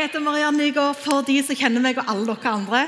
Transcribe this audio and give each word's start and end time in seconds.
Jeg 0.00 0.08
heter 0.08 0.22
Mariann 0.24 0.56
Nygaard, 0.56 0.96
for 0.96 1.20
de 1.28 1.34
som 1.44 1.56
kjenner 1.60 1.82
meg, 1.84 1.98
og 2.00 2.06
alle 2.08 2.32
dere 2.32 2.50
andre. 2.56 2.78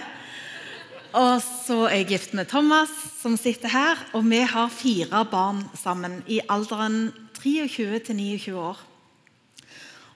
Og 1.13 1.43
så 1.45 1.75
er 1.91 1.99
jeg 1.99 2.07
gift 2.09 2.31
med 2.33 2.49
Thomas, 2.49 2.93
som 3.21 3.35
sitter 3.37 3.69
her. 3.69 3.99
Og 4.17 4.23
vi 4.25 4.39
har 4.49 4.71
fire 4.73 5.21
barn 5.29 5.59
sammen 5.77 6.23
i 6.25 6.39
alderen 6.49 7.11
23 7.37 7.99
til 8.07 8.17
29 8.17 8.55
år. 8.57 8.81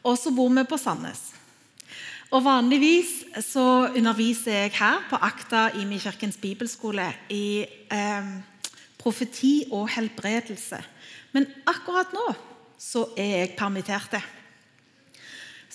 Og 0.09 0.17
så 0.17 0.33
bor 0.33 0.49
vi 0.57 0.65
på 0.65 0.79
Sandnes. 0.81 1.21
Og 2.33 2.47
Vanligvis 2.47 3.13
så 3.45 3.67
underviser 3.91 4.57
jeg 4.63 4.73
her 4.79 5.05
på 5.11 5.21
Akta 5.21 5.67
i 5.77 5.85
min 5.85 6.01
kirkens 6.01 6.41
bibelskole 6.41 7.11
i 7.29 7.67
eh, 7.93 8.33
profeti 8.97 9.67
og 9.69 9.93
helbredelse. 9.99 10.81
Men 11.37 11.45
akkurat 11.69 12.17
nå 12.17 12.25
så 12.81 13.05
er 13.21 13.35
jeg 13.43 13.53
permittert. 13.61 14.17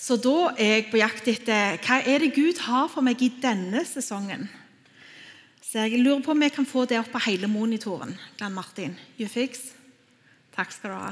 Så 0.01 0.17
da 0.17 0.49
er 0.57 0.79
jeg 0.79 0.87
på 0.89 0.97
jakt 0.97 1.27
etter 1.29 1.77
hva 1.85 1.99
er 2.09 2.23
det 2.23 2.33
Gud 2.33 2.63
har 2.65 2.87
for 2.89 3.05
meg 3.05 3.21
i 3.21 3.29
denne 3.43 3.83
sesongen. 3.85 4.47
Så 5.61 5.85
jeg 5.85 6.01
lurer 6.01 6.23
på 6.25 6.33
om 6.33 6.41
jeg 6.41 6.55
kan 6.55 6.65
få 6.65 6.87
det 6.89 6.97
opp 6.99 7.11
på 7.13 7.21
hele 7.27 7.47
monitoren. 7.47 8.15
Glenn 8.39 8.55
Martin, 8.55 8.95
you 9.19 9.29
fix? 9.29 9.69
Takk 10.55 10.73
skal 10.73 10.91
du 10.91 10.97
ha. 10.97 11.11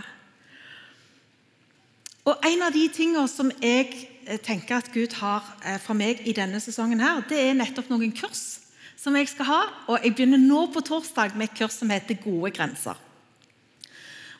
Og 2.26 2.50
En 2.50 2.66
av 2.66 2.74
de 2.74 2.88
tingene 2.94 3.30
som 3.30 3.54
jeg 3.62 3.94
eh, 4.26 4.42
tenker 4.42 4.82
at 4.82 4.90
Gud 4.94 5.14
har 5.22 5.46
eh, 5.64 5.78
for 5.82 5.98
meg 5.98 6.26
i 6.28 6.34
denne 6.34 6.60
sesongen, 6.62 7.00
her, 7.00 7.22
det 7.30 7.40
er 7.40 7.56
nettopp 7.58 7.94
noen 7.94 8.12
kurs 8.12 8.60
som 9.00 9.16
jeg 9.16 9.30
skal 9.30 9.48
ha. 9.48 9.62
Og 9.88 10.02
Jeg 10.04 10.18
begynner 10.18 10.42
nå 10.42 10.66
på 10.74 10.82
torsdag 10.82 11.38
med 11.38 11.52
et 11.52 11.62
kurs 11.62 11.78
som 11.78 11.94
heter 11.94 12.20
Gode 12.26 12.52
grenser. 12.58 12.98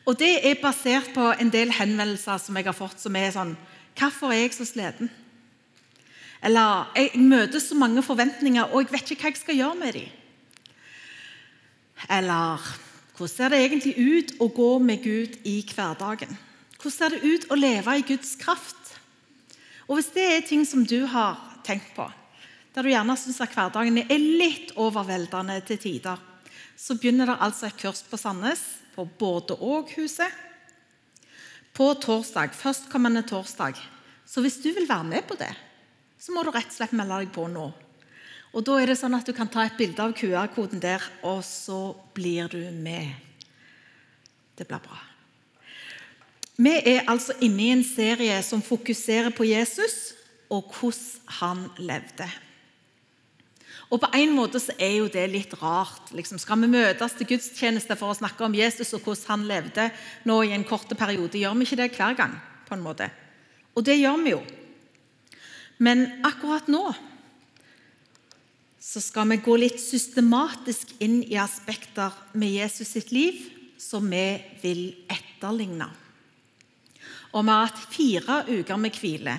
Og 0.04 0.18
Det 0.18 0.36
er 0.42 0.58
basert 0.58 1.14
på 1.14 1.32
en 1.38 1.50
del 1.54 1.70
henvendelser 1.70 2.42
som 2.42 2.56
jeg 2.58 2.66
har 2.66 2.76
fått, 2.76 2.98
som 2.98 3.16
er 3.16 3.30
sånn 3.30 3.54
Hvorfor 4.00 4.32
er 4.32 4.46
jeg 4.46 4.54
så 4.56 4.64
sliten? 4.64 5.10
Eller 6.40 6.88
jeg 6.96 7.20
møter 7.20 7.60
så 7.60 7.76
mange 7.76 8.02
forventninger, 8.02 8.70
og 8.72 8.86
jeg 8.86 8.92
vet 8.94 9.10
ikke 9.12 9.26
hva 9.26 9.32
jeg 9.34 9.40
skal 9.42 9.58
gjøre 9.58 9.76
med 9.76 9.98
dem. 9.98 10.06
Eller 12.08 12.70
hvordan 13.12 13.34
ser 13.34 13.52
det 13.52 13.58
egentlig 13.60 13.92
ut 14.00 14.30
å 14.40 14.48
gå 14.56 14.70
med 14.80 15.02
Gud 15.04 15.36
i 15.44 15.58
hverdagen? 15.68 16.32
Hvordan 16.80 16.96
ser 16.96 17.12
det 17.12 17.20
ut 17.28 17.50
å 17.52 17.60
leve 17.60 17.98
i 17.98 18.06
Guds 18.08 18.32
kraft? 18.40 18.94
Og 19.84 19.98
Hvis 19.98 20.12
det 20.14 20.24
er 20.24 20.46
ting 20.48 20.64
som 20.64 20.86
du 20.86 21.04
har 21.04 21.36
tenkt 21.66 21.92
på, 21.92 22.06
der 22.72 22.86
du 22.86 22.88
gjerne 22.88 23.18
syns 23.20 23.42
at 23.44 23.52
hverdagen 23.52 23.98
er 24.00 24.28
litt 24.40 24.72
overveldende 24.80 25.58
til 25.66 25.80
tider, 25.82 26.16
så 26.72 26.96
begynner 26.96 27.28
det 27.28 27.40
altså 27.44 27.68
et 27.68 27.76
kurs 27.76 28.00
på 28.06 28.16
Sandnes, 28.16 28.62
på 28.94 29.04
Både 29.18 29.58
og-huset 29.60 30.32
på 31.76 31.92
torsdag, 32.02 32.54
førstkommende 32.56 33.22
torsdag. 33.28 33.78
Så 34.26 34.42
hvis 34.44 34.60
du 34.62 34.70
vil 34.74 34.88
være 34.88 35.06
med 35.06 35.26
på 35.26 35.36
det, 35.38 35.52
så 36.20 36.34
må 36.34 36.44
du 36.44 36.52
rett 36.52 36.68
og 36.68 36.76
slett 36.76 36.96
melde 36.96 37.22
deg 37.22 37.32
på 37.34 37.46
nå. 37.50 37.70
Og 38.50 38.64
Da 38.66 38.80
er 38.80 38.90
det 38.90 38.98
sånn 38.98 39.14
at 39.14 39.26
du 39.26 39.32
kan 39.32 39.48
ta 39.48 39.62
et 39.64 39.78
bilde 39.78 40.02
av 40.02 40.14
QR-koden 40.18 40.82
der, 40.82 41.02
og 41.22 41.44
så 41.46 41.94
blir 42.14 42.50
du 42.50 42.62
med. 42.74 43.14
Det 44.58 44.66
blir 44.66 44.82
bra. 44.82 44.98
Vi 46.60 46.72
er 46.92 47.06
altså 47.08 47.32
inne 47.40 47.62
i 47.62 47.72
en 47.72 47.84
serie 47.86 48.36
som 48.44 48.60
fokuserer 48.60 49.32
på 49.32 49.46
Jesus 49.48 50.12
og 50.50 50.74
hvordan 50.74 51.36
han 51.40 51.62
levde. 51.78 52.26
Og 53.90 53.98
På 53.98 54.06
en 54.14 54.30
måte 54.36 54.60
så 54.62 54.70
er 54.78 55.00
jo 55.00 55.08
det 55.10 55.24
litt 55.32 55.54
rart. 55.58 56.12
Liksom, 56.14 56.38
skal 56.38 56.60
vi 56.62 56.70
møtes 56.70 57.16
til 57.18 57.26
gudstjeneste 57.32 57.96
for 57.98 58.12
å 58.12 58.18
snakke 58.20 58.46
om 58.46 58.54
Jesus 58.54 58.94
og 58.94 59.02
hvordan 59.02 59.32
han 59.32 59.48
levde 59.48 59.88
nå 60.30 60.36
i 60.46 60.54
en 60.54 60.64
kort 60.64 60.92
periode? 60.94 61.40
Gjør 61.40 61.58
vi 61.58 61.66
ikke 61.66 61.80
det 61.82 61.90
hver 61.98 62.14
gang? 62.14 62.38
på 62.70 62.78
en 62.78 62.86
måte? 62.86 63.10
Og 63.74 63.84
det 63.86 63.98
gjør 63.98 64.18
vi 64.22 64.34
jo. 64.36 64.40
Men 65.82 66.06
akkurat 66.26 66.68
nå 66.70 66.84
så 68.80 69.02
skal 69.02 69.28
vi 69.30 69.40
gå 69.44 69.56
litt 69.60 69.80
systematisk 69.82 70.94
inn 71.04 71.20
i 71.26 71.36
aspekter 71.40 72.14
med 72.32 72.54
Jesus 72.54 72.94
sitt 72.94 73.10
liv 73.14 73.42
som 73.80 74.06
vi 74.10 74.24
vil 74.62 74.82
etterligne. 75.10 75.88
Og 77.30 77.44
vi 77.44 77.52
har 77.54 77.68
hatt 77.68 77.82
fire 77.92 78.38
uker 78.48 78.80
med 78.80 78.96
hvile. 78.98 79.36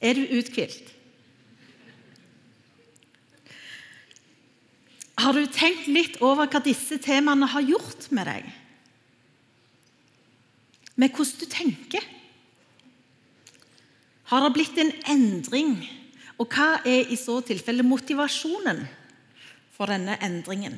Er 0.00 0.16
du 0.16 0.38
uthvilt? 0.38 0.94
Har 5.18 5.34
du 5.34 5.42
tenkt 5.50 5.88
litt 5.90 6.20
over 6.22 6.46
hva 6.46 6.60
disse 6.62 7.00
temaene 7.02 7.48
har 7.50 7.64
gjort 7.66 8.06
med 8.14 8.28
deg? 8.30 8.44
Med 10.98 11.14
hvordan 11.14 11.40
du 11.40 11.46
tenker? 11.50 12.04
Har 14.30 14.44
det 14.44 14.54
blitt 14.54 14.78
en 14.78 14.92
endring? 15.10 15.74
Og 16.38 16.46
hva 16.54 16.78
er 16.86 17.10
i 17.10 17.18
så 17.18 17.40
tilfelle 17.42 17.86
motivasjonen 17.86 18.84
for 19.74 19.90
denne 19.90 20.18
endringen? 20.22 20.76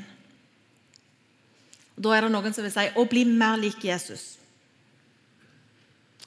Da 2.01 2.15
er 2.17 2.25
det 2.25 2.33
noen 2.33 2.55
som 2.57 2.65
vil 2.65 2.73
si 2.73 2.87
å 2.97 3.05
bli 3.09 3.27
mer 3.29 3.61
lik 3.61 3.85
Jesus. 3.85 4.39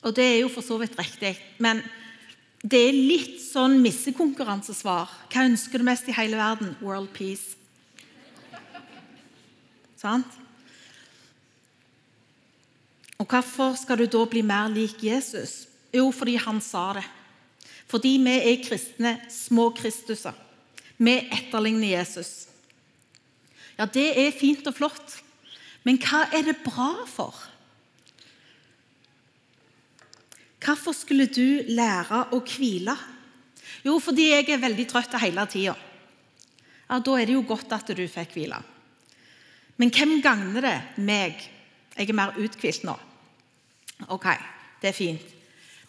Og 0.04 0.14
det 0.14 0.26
er 0.28 0.40
jo 0.44 0.52
for 0.54 0.66
så 0.66 0.78
vidt 0.82 0.98
riktig, 1.00 1.34
men 1.64 1.82
det 2.62 2.80
er 2.90 2.96
litt 2.96 3.40
sånn 3.42 3.80
missekonkurransesvar. 3.82 5.10
Hva 5.34 5.48
ønsker 5.48 5.82
du 5.82 5.88
mest 5.88 6.08
i 6.12 6.16
hele 6.16 6.38
verden? 6.38 6.76
World 6.84 7.10
peace. 7.16 7.58
Sant? 10.04 10.40
Og 13.22 13.28
Hvorfor 13.30 13.78
skal 13.80 14.02
du 14.02 14.10
da 14.12 14.26
bli 14.28 14.42
mer 14.44 14.68
lik 14.68 15.00
Jesus? 15.06 15.64
Jo, 15.94 16.10
fordi 16.12 16.36
han 16.36 16.60
sa 16.62 16.90
det. 16.98 17.06
Fordi 17.88 18.18
vi 18.20 18.34
er 18.36 18.64
kristne, 18.66 19.14
små 19.32 19.70
Kristuser. 19.78 20.36
Vi 20.98 21.14
etterligner 21.32 21.94
Jesus. 22.00 22.50
Ja, 23.78 23.86
det 23.86 24.10
er 24.20 24.36
fint 24.36 24.68
og 24.68 24.76
flott, 24.76 25.16
men 25.88 25.98
hva 26.02 26.26
er 26.36 26.50
det 26.50 26.60
bra 26.66 27.06
for? 27.10 27.38
Hvorfor 30.64 30.96
skulle 30.96 31.28
du 31.28 31.64
lære 31.76 32.26
å 32.36 32.42
hvile? 32.44 32.96
Jo, 33.84 33.98
fordi 34.00 34.30
jeg 34.30 34.52
er 34.52 34.62
veldig 34.62 34.86
trøtt 34.90 35.18
hele 35.20 35.48
tida. 35.52 35.74
Ja, 36.88 37.00
da 37.00 37.18
er 37.18 37.28
det 37.28 37.36
jo 37.36 37.48
godt 37.48 37.74
at 37.76 37.92
du 37.96 38.06
fikk 38.08 38.38
hvile. 38.38 38.62
Men 39.82 39.92
hvem 39.94 40.20
gagner 40.22 40.66
det 40.66 40.78
meg? 41.02 41.40
Jeg 41.98 42.10
er 42.10 42.18
mer 42.18 42.38
uthvilt 42.38 42.86
nå. 42.88 42.96
Ok, 44.14 44.28
det 44.82 44.92
er 44.92 44.98
fint. 44.98 45.34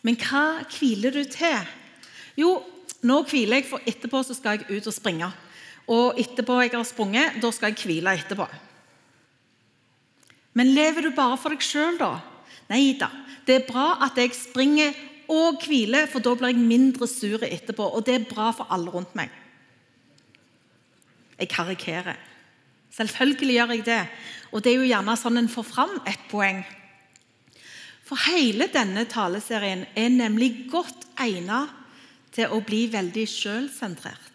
Men 0.05 0.19
hva 0.21 0.63
hviler 0.69 1.15
du 1.15 1.25
til? 1.29 1.73
Jo, 2.37 2.59
nå 3.05 3.23
hviler 3.29 3.61
jeg, 3.61 3.69
for 3.69 3.85
etterpå 3.89 4.21
så 4.25 4.37
skal 4.37 4.61
jeg 4.61 4.79
ut 4.79 4.91
og 4.91 4.97
springe. 4.97 5.31
Og 5.93 6.21
etterpå 6.21 6.59
jeg 6.63 6.75
har 6.75 6.87
sprunget, 6.89 7.41
da 7.41 7.51
skal 7.53 7.73
jeg 7.73 7.85
hvile 7.85 8.15
etterpå. 8.21 8.47
Men 10.55 10.71
lever 10.77 11.09
du 11.09 11.15
bare 11.17 11.39
for 11.41 11.53
deg 11.53 11.65
sjøl, 11.65 11.99
da? 12.01 12.13
Nei 12.71 12.95
da. 13.01 13.11
Det 13.45 13.59
er 13.59 13.67
bra 13.69 13.89
at 14.07 14.17
jeg 14.21 14.33
springer 14.37 14.95
og 15.33 15.65
hviler, 15.65 16.07
for 16.11 16.25
da 16.25 16.35
blir 16.37 16.53
jeg 16.53 16.69
mindre 16.69 17.09
sur 17.09 17.43
etterpå. 17.45 17.89
Og 17.97 18.05
det 18.07 18.15
er 18.19 18.29
bra 18.29 18.51
for 18.57 18.71
alle 18.73 18.93
rundt 18.93 19.17
meg. 19.19 19.33
Jeg 21.41 21.51
karikerer. 21.51 22.21
Selvfølgelig 22.95 23.57
gjør 23.59 23.75
jeg 23.75 23.85
det. 23.89 24.03
Og 24.55 24.63
det 24.63 24.73
er 24.73 24.79
jo 24.79 24.89
gjerne 24.89 25.17
sånn 25.19 25.41
en 25.41 25.51
får 25.51 25.67
fram 25.67 25.95
et 26.07 26.27
poeng. 26.31 26.63
For 28.05 28.21
hele 28.29 28.69
denne 28.71 29.07
taleserien 29.11 29.87
er 29.97 30.13
nemlig 30.13 30.69
godt 30.71 31.09
egnet 31.21 31.73
til 32.35 32.53
å 32.53 32.61
bli 32.67 32.85
veldig 32.93 33.25
sjølsentrert. 33.31 34.31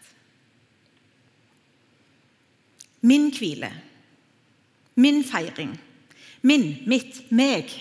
Min 3.08 3.30
hvile, 3.32 3.70
min 5.00 5.22
feiring, 5.24 5.72
min, 6.44 6.66
mitt, 6.90 7.22
meg. 7.32 7.72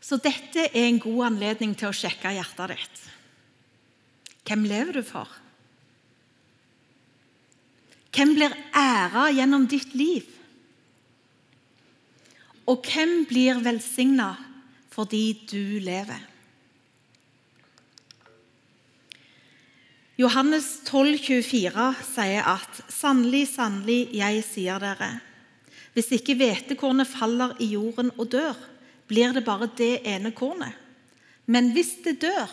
Så 0.00 0.16
dette 0.22 0.70
er 0.70 0.86
en 0.86 1.00
god 1.02 1.26
anledning 1.32 1.74
til 1.76 1.90
å 1.90 1.96
sjekke 1.96 2.32
hjertet 2.32 2.72
ditt. 2.72 3.02
Hvem 4.48 4.64
lever 4.68 4.96
du 4.96 5.04
for? 5.06 5.41
Hvem 8.12 8.34
blir 8.36 8.52
æra 8.76 9.30
gjennom 9.32 9.64
ditt 9.70 9.94
liv? 9.96 10.26
Og 12.68 12.84
hvem 12.86 13.22
blir 13.28 13.62
velsigna 13.64 14.34
fordi 14.92 15.24
du 15.48 15.80
lever? 15.80 16.28
Johannes 20.20 20.66
12, 20.84 21.16
24 21.24 21.86
sier 22.04 22.46
at 22.46 22.82
sannelig, 22.92 23.46
sannelig, 23.54 24.10
jeg 24.14 24.42
sier 24.44 24.82
dere, 24.82 25.14
hvis 25.96 26.12
ikke 26.14 26.36
hvetekornet 26.36 27.08
faller 27.08 27.56
i 27.64 27.72
jorden 27.72 28.12
og 28.20 28.28
dør, 28.32 28.58
blir 29.08 29.32
det 29.34 29.42
bare 29.44 29.70
det 29.76 30.04
ene 30.08 30.30
kornet. 30.36 30.76
Men 31.48 31.72
hvis 31.74 31.96
det 32.04 32.20
dør, 32.22 32.52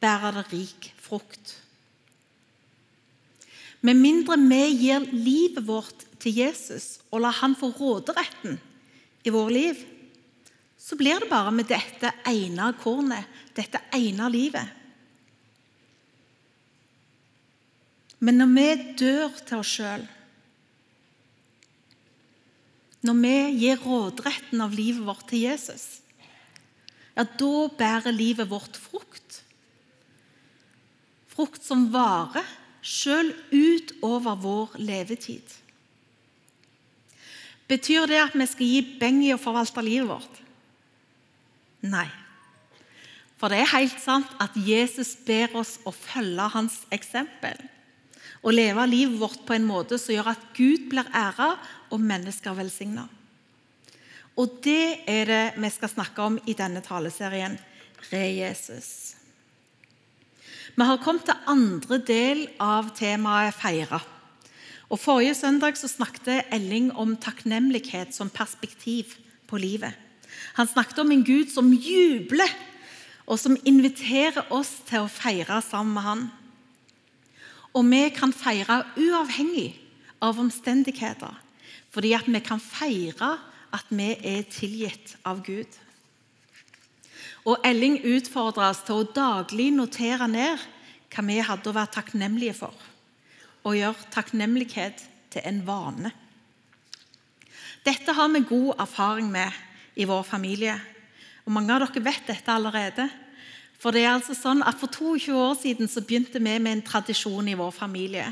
bærer 0.00 0.38
det 0.38 0.46
rik 0.52 0.88
frukt. 1.02 1.58
Med 3.80 3.96
mindre 3.96 4.38
vi 4.42 4.62
gir 4.74 5.06
livet 5.12 5.62
vårt 5.66 6.06
til 6.18 6.40
Jesus 6.40 6.98
og 7.12 7.22
lar 7.22 7.36
han 7.40 7.54
få 7.58 7.70
råderetten 7.76 8.58
i 9.22 9.30
vårt 9.30 9.54
liv, 9.54 9.84
så 10.78 10.96
blir 10.96 11.20
det 11.20 11.30
bare 11.30 11.52
med 11.54 11.68
dette 11.70 12.10
ene 12.26 12.72
kornet, 12.82 13.26
dette 13.54 13.80
ene 13.94 14.28
livet. 14.32 14.74
Men 18.18 18.40
når 18.40 18.54
vi 18.54 18.68
dør 18.98 19.34
til 19.46 19.60
oss 19.60 19.74
sjøl, 19.78 20.06
når 23.06 23.18
vi 23.22 23.34
gir 23.60 23.82
råderetten 23.84 24.62
av 24.64 24.74
livet 24.74 25.04
vårt 25.06 25.28
til 25.30 25.44
Jesus, 25.46 26.00
ja, 27.14 27.22
da 27.22 27.68
bærer 27.78 28.14
livet 28.14 28.50
vårt 28.50 28.78
frukt. 28.78 29.42
Frukt 31.30 31.62
som 31.62 31.86
varer 31.94 32.46
sjøl 32.88 33.32
utover 33.52 34.38
vår 34.40 34.76
levetid. 34.80 35.44
Betyr 37.68 38.06
det 38.08 38.20
at 38.22 38.36
vi 38.38 38.46
skal 38.48 38.70
gi 38.70 38.80
beng 39.00 39.20
i 39.26 39.34
å 39.34 39.40
forvalte 39.40 39.84
livet 39.84 40.08
vårt? 40.08 40.38
Nei. 41.84 42.08
For 43.38 43.52
det 43.52 43.60
er 43.62 43.74
helt 43.76 43.98
sant 44.02 44.30
at 44.42 44.56
Jesus 44.56 45.12
ber 45.26 45.52
oss 45.60 45.76
å 45.86 45.92
følge 45.94 46.48
hans 46.54 46.80
eksempel. 46.94 47.60
Og 48.42 48.54
leve 48.54 48.86
livet 48.88 49.20
vårt 49.20 49.44
på 49.46 49.54
en 49.54 49.68
måte 49.68 49.98
som 50.00 50.14
gjør 50.14 50.32
at 50.32 50.48
Gud 50.56 50.88
blir 50.90 51.06
æra 51.14 51.52
og 51.92 52.02
mennesker 52.02 52.56
velsigna. 52.56 53.04
Og 54.38 54.58
det 54.64 55.04
er 55.10 55.28
det 55.28 55.44
vi 55.58 55.70
skal 55.74 55.92
snakke 55.92 56.24
om 56.24 56.40
i 56.46 56.56
denne 56.56 56.82
taleserien 56.84 57.58
Re 58.08 58.24
Jesus. 58.30 59.17
Vi 60.78 60.86
har 60.86 61.00
kommet 61.02 61.24
til 61.26 61.34
andre 61.50 61.96
del 62.06 62.44
av 62.62 62.92
temaet 62.94 63.56
feire. 63.58 63.98
Og 64.94 65.00
Forrige 65.02 65.34
søndag 65.34 65.74
så 65.74 65.88
snakket 65.90 66.52
Elling 66.54 66.92
om 66.94 67.16
takknemlighet 67.18 68.14
som 68.14 68.30
perspektiv 68.30 69.16
på 69.50 69.58
livet. 69.58 69.90
Han 70.54 70.70
snakket 70.70 71.00
om 71.02 71.10
en 71.10 71.24
Gud 71.26 71.50
som 71.50 71.72
jubler, 71.74 72.54
og 73.26 73.40
som 73.42 73.58
inviterer 73.66 74.52
oss 74.54 74.70
til 74.86 75.02
å 75.02 75.10
feire 75.10 75.58
sammen 75.66 75.96
med 75.96 76.06
han. 76.06 76.22
Og 77.74 77.82
vi 77.90 78.04
kan 78.14 78.30
feire 78.30 78.84
uavhengig 78.94 79.72
av 80.22 80.38
omstendigheter, 80.38 81.34
fordi 81.90 82.14
at 82.14 82.30
vi 82.30 82.38
kan 82.38 82.62
feire 82.62 83.34
at 83.74 83.90
vi 83.90 84.12
er 84.14 84.46
tilgitt 84.46 85.16
av 85.26 85.42
Gud. 85.42 85.66
Og 87.46 87.60
Elling 87.66 88.00
utfordrer 88.02 88.70
oss 88.70 88.82
til 88.86 89.02
å 89.02 89.10
daglig 89.14 89.70
notere 89.74 90.26
ned 90.30 90.64
hva 91.12 91.24
vi 91.24 91.38
hadde 91.44 91.70
å 91.70 91.76
være 91.76 91.94
takknemlige 91.94 92.56
for, 92.58 92.74
og 93.64 93.76
gjøre 93.78 94.10
takknemlighet 94.12 95.04
til 95.32 95.46
en 95.48 95.62
vane. 95.66 96.12
Dette 97.86 98.12
har 98.12 98.28
vi 98.34 98.44
god 98.44 98.82
erfaring 98.82 99.30
med 99.32 99.54
i 99.96 100.06
vår 100.08 100.26
familie. 100.26 100.74
Og 101.46 101.54
Mange 101.54 101.72
av 101.72 101.86
dere 101.86 102.04
vet 102.04 102.26
dette 102.28 102.52
allerede. 102.52 103.08
For 103.78 103.94
det 103.94 104.02
er 104.02 104.16
altså 104.16 104.34
sånn 104.34 104.60
at 104.66 104.76
For 104.80 104.90
22 104.90 105.38
år 105.38 105.54
siden 105.56 105.88
så 105.88 106.02
begynte 106.02 106.42
vi 106.42 106.58
med 106.58 106.72
en 106.72 106.84
tradisjon 106.84 107.48
i 107.48 107.56
vår 107.56 107.70
familie. 107.72 108.26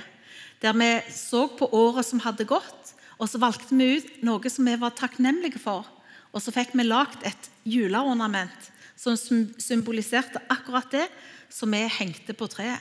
Der 0.61 0.75
vi 0.75 0.91
så 1.15 1.47
på 1.49 1.69
året 1.73 2.07
som 2.07 2.21
hadde 2.21 2.49
gått, 2.49 2.95
og 3.17 3.29
så 3.31 3.41
valgte 3.41 3.77
vi 3.77 3.97
ut 3.97 4.23
noe 4.27 4.51
som 4.51 4.67
vi 4.67 4.75
var 4.77 4.97
takknemlige 4.99 5.61
for. 5.63 5.87
Og 6.35 6.43
så 6.43 6.53
fikk 6.53 6.75
vi 6.77 6.85
lagd 6.85 7.23
et 7.25 7.51
juleornament 7.65 8.73
som 8.97 9.17
symboliserte 9.61 10.41
akkurat 10.53 10.91
det 10.93 11.07
som 11.53 11.73
vi 11.73 11.85
hengte 11.99 12.35
på 12.37 12.49
treet. 12.51 12.81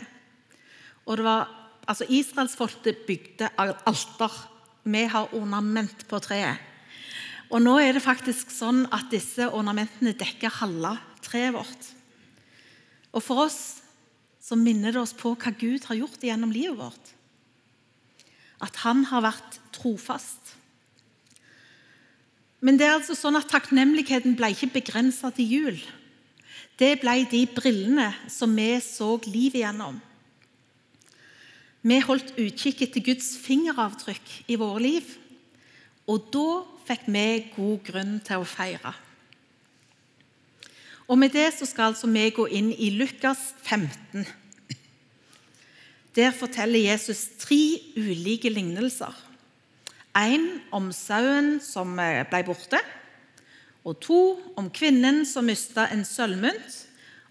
Og 1.05 1.19
det 1.19 1.25
var, 1.27 1.49
altså 1.85 2.07
Israelsfolket 2.09 3.05
bygde 3.07 3.51
alter. 3.59 4.31
Vi 4.85 5.03
har 5.11 5.33
ornament 5.35 6.07
på 6.09 6.19
treet. 6.23 6.61
Og 7.53 7.61
nå 7.61 7.75
er 7.77 7.93
det 7.93 8.01
faktisk 8.01 8.49
sånn 8.49 8.85
at 8.93 9.11
disse 9.13 9.45
ornamentene 9.53 10.15
dekker 10.17 10.61
halve 10.61 10.95
treet 11.25 11.53
vårt. 11.53 11.91
Og 13.13 13.21
for 13.23 13.45
oss 13.45 13.59
så 14.41 14.57
minner 14.57 14.93
det 14.93 15.01
oss 15.01 15.13
på 15.17 15.33
hva 15.33 15.53
Gud 15.57 15.85
har 15.89 15.97
gjort 15.97 16.25
gjennom 16.25 16.53
livet 16.53 16.77
vårt. 16.77 17.11
At 18.65 18.81
han 18.83 19.03
har 19.09 19.25
vært 19.25 19.59
trofast. 19.75 20.55
Men 22.65 22.79
det 22.79 22.87
er 22.87 22.97
altså 22.97 23.17
sånn 23.17 23.37
at 23.37 23.49
takknemligheten 23.51 24.37
ble 24.37 24.51
ikke 24.53 24.73
begrensa 24.79 25.29
til 25.35 25.51
jul. 25.51 25.79
Det 26.75 26.97
ble 26.99 27.21
de 27.31 27.45
brillene 27.47 28.09
som 28.27 28.51
vi 28.55 28.73
så 28.83 29.15
livet 29.29 29.61
gjennom. 29.61 30.01
Vi 31.85 31.99
holdt 32.01 32.33
utkikk 32.41 32.81
etter 32.83 33.03
Guds 33.05 33.35
fingeravtrykk 33.39 34.31
i 34.51 34.57
våre 34.59 34.81
liv. 34.83 35.11
Og 36.09 36.27
da 36.33 36.47
fikk 36.87 37.05
vi 37.07 37.27
god 37.55 37.83
grunn 37.87 38.15
til 38.25 38.41
å 38.41 38.47
feire. 38.49 38.93
Og 41.05 41.19
Med 41.21 41.31
det 41.37 41.51
så 41.53 41.67
skal 41.69 41.93
altså 41.93 42.09
vi 42.09 42.25
gå 42.33 42.47
inn 42.49 42.71
i 42.73 42.89
Lukas 42.97 43.53
15. 43.63 44.25
Der 46.15 46.31
forteller 46.31 46.79
Jesus 46.79 47.27
tre 47.37 47.77
ulike 47.95 48.49
lignelser. 48.49 49.13
En 50.15 50.61
om 50.71 50.91
sauen 50.95 51.59
som 51.61 51.99
eh, 51.99 52.23
ble 52.29 52.41
borte, 52.47 52.79
og 53.85 53.99
to 54.01 54.21
om 54.57 54.69
kvinnen 54.73 55.23
som 55.29 55.45
mista 55.45 55.85
en 55.93 56.03
sølvmynt, 56.07 56.81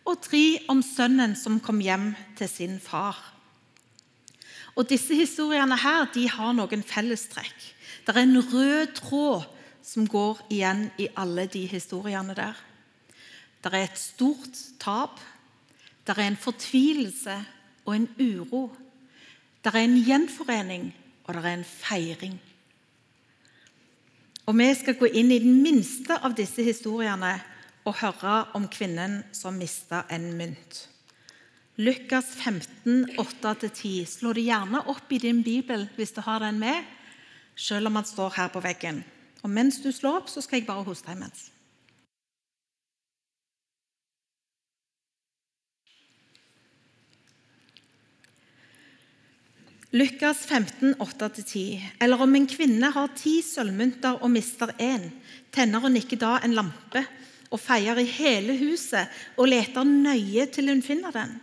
og 0.04 0.20
tre 0.22 0.60
om 0.68 0.82
sønnen 0.84 1.32
som 1.38 1.58
kom 1.64 1.80
hjem 1.82 2.12
til 2.38 2.50
sin 2.50 2.76
far. 2.80 3.16
Og 4.74 4.88
Disse 4.90 5.14
historiene 5.16 5.76
her, 5.78 6.06
de 6.14 6.28
har 6.28 6.52
noen 6.54 6.82
fellestrekk. 6.84 7.56
Det 8.04 8.12
er 8.12 8.22
en 8.22 8.38
rød 8.38 8.94
tråd 8.98 9.46
som 9.84 10.06
går 10.08 10.42
igjen 10.52 10.88
i 11.00 11.08
alle 11.16 11.46
de 11.50 11.64
historiene 11.70 12.34
der. 12.36 12.56
Det 13.64 13.72
er 13.72 13.86
et 13.86 13.98
stort 13.98 14.58
tap. 14.82 15.20
Det 16.04 16.12
er 16.12 16.26
en 16.26 16.36
fortvilelse 16.36 17.36
og 17.86 17.94
en 17.96 18.08
uro. 18.20 18.66
Det 19.64 19.72
er 19.72 19.86
en 19.86 19.96
gjenforening, 20.04 20.90
og 21.24 21.34
det 21.34 21.44
er 21.44 21.54
en 21.54 21.64
feiring. 21.64 22.36
Og 24.44 24.58
Vi 24.58 24.66
skal 24.76 24.98
gå 25.00 25.08
inn 25.08 25.30
i 25.32 25.40
den 25.40 25.62
minste 25.62 26.18
av 26.20 26.34
disse 26.36 26.62
historiene 26.62 27.38
og 27.88 27.96
høre 28.00 28.34
om 28.56 28.66
kvinnen 28.68 29.22
som 29.32 29.56
mista 29.56 30.02
en 30.12 30.34
mynt. 30.36 30.88
Lukas 31.80 32.28
15, 32.36 33.16
8-10. 33.18 34.04
Slå 34.06 34.34
det 34.36 34.44
gjerne 34.44 34.84
opp 34.92 35.10
i 35.10 35.18
din 35.18 35.40
bibel 35.42 35.88
hvis 35.96 36.12
du 36.12 36.20
har 36.22 36.44
den 36.44 36.60
med 36.60 36.84
selv 37.56 37.88
om 37.88 37.96
den 37.96 38.04
står 38.04 38.36
her 38.36 38.52
på 38.52 38.60
veggen. 38.60 39.02
Og 39.42 39.50
Mens 39.50 39.80
du 39.82 39.90
slår 39.92 40.20
opp, 40.20 40.28
så 40.28 40.42
skal 40.44 40.60
jeg 40.60 40.68
bare 40.68 40.84
hoste 40.84 41.12
imens. 41.12 41.48
Lukas 49.94 50.46
15, 50.46 50.94
8-10. 50.98 51.80
Eller 52.00 52.22
om 52.22 52.32
en 52.34 52.46
kvinne 52.50 52.88
har 52.90 53.12
ti 53.14 53.36
sølvmynter 53.46 54.16
og 54.26 54.32
mister 54.34 54.72
én, 54.82 55.04
tenner 55.54 55.78
hun 55.84 55.94
ikke 55.94 56.18
da 56.18 56.40
en 56.42 56.56
lampe 56.56 57.04
og 57.54 57.60
feier 57.62 58.00
i 58.02 58.06
hele 58.10 58.56
huset 58.58 59.06
og 59.38 59.52
leter 59.52 59.86
nøye 59.86 60.48
til 60.50 60.72
hun 60.72 60.82
finner 60.82 61.14
den? 61.14 61.36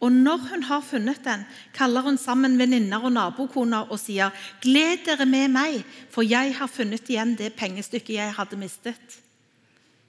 Og 0.00 0.08
når 0.08 0.46
hun 0.54 0.64
har 0.70 0.86
funnet 0.88 1.20
den, 1.24 1.44
kaller 1.76 2.06
hun 2.08 2.16
sammen 2.16 2.56
venninner 2.56 3.04
og 3.04 3.12
nabokoner 3.12 3.92
og 3.92 4.00
sier, 4.00 4.32
'Gled 4.64 5.04
dere 5.04 5.28
med 5.28 5.52
meg, 5.52 5.84
for 6.08 6.24
jeg 6.24 6.56
har 6.56 6.72
funnet 6.72 7.04
igjen 7.12 7.36
det 7.36 7.52
pengestykket 7.60 8.16
jeg 8.16 8.36
hadde 8.40 8.56
mistet.' 8.56 9.20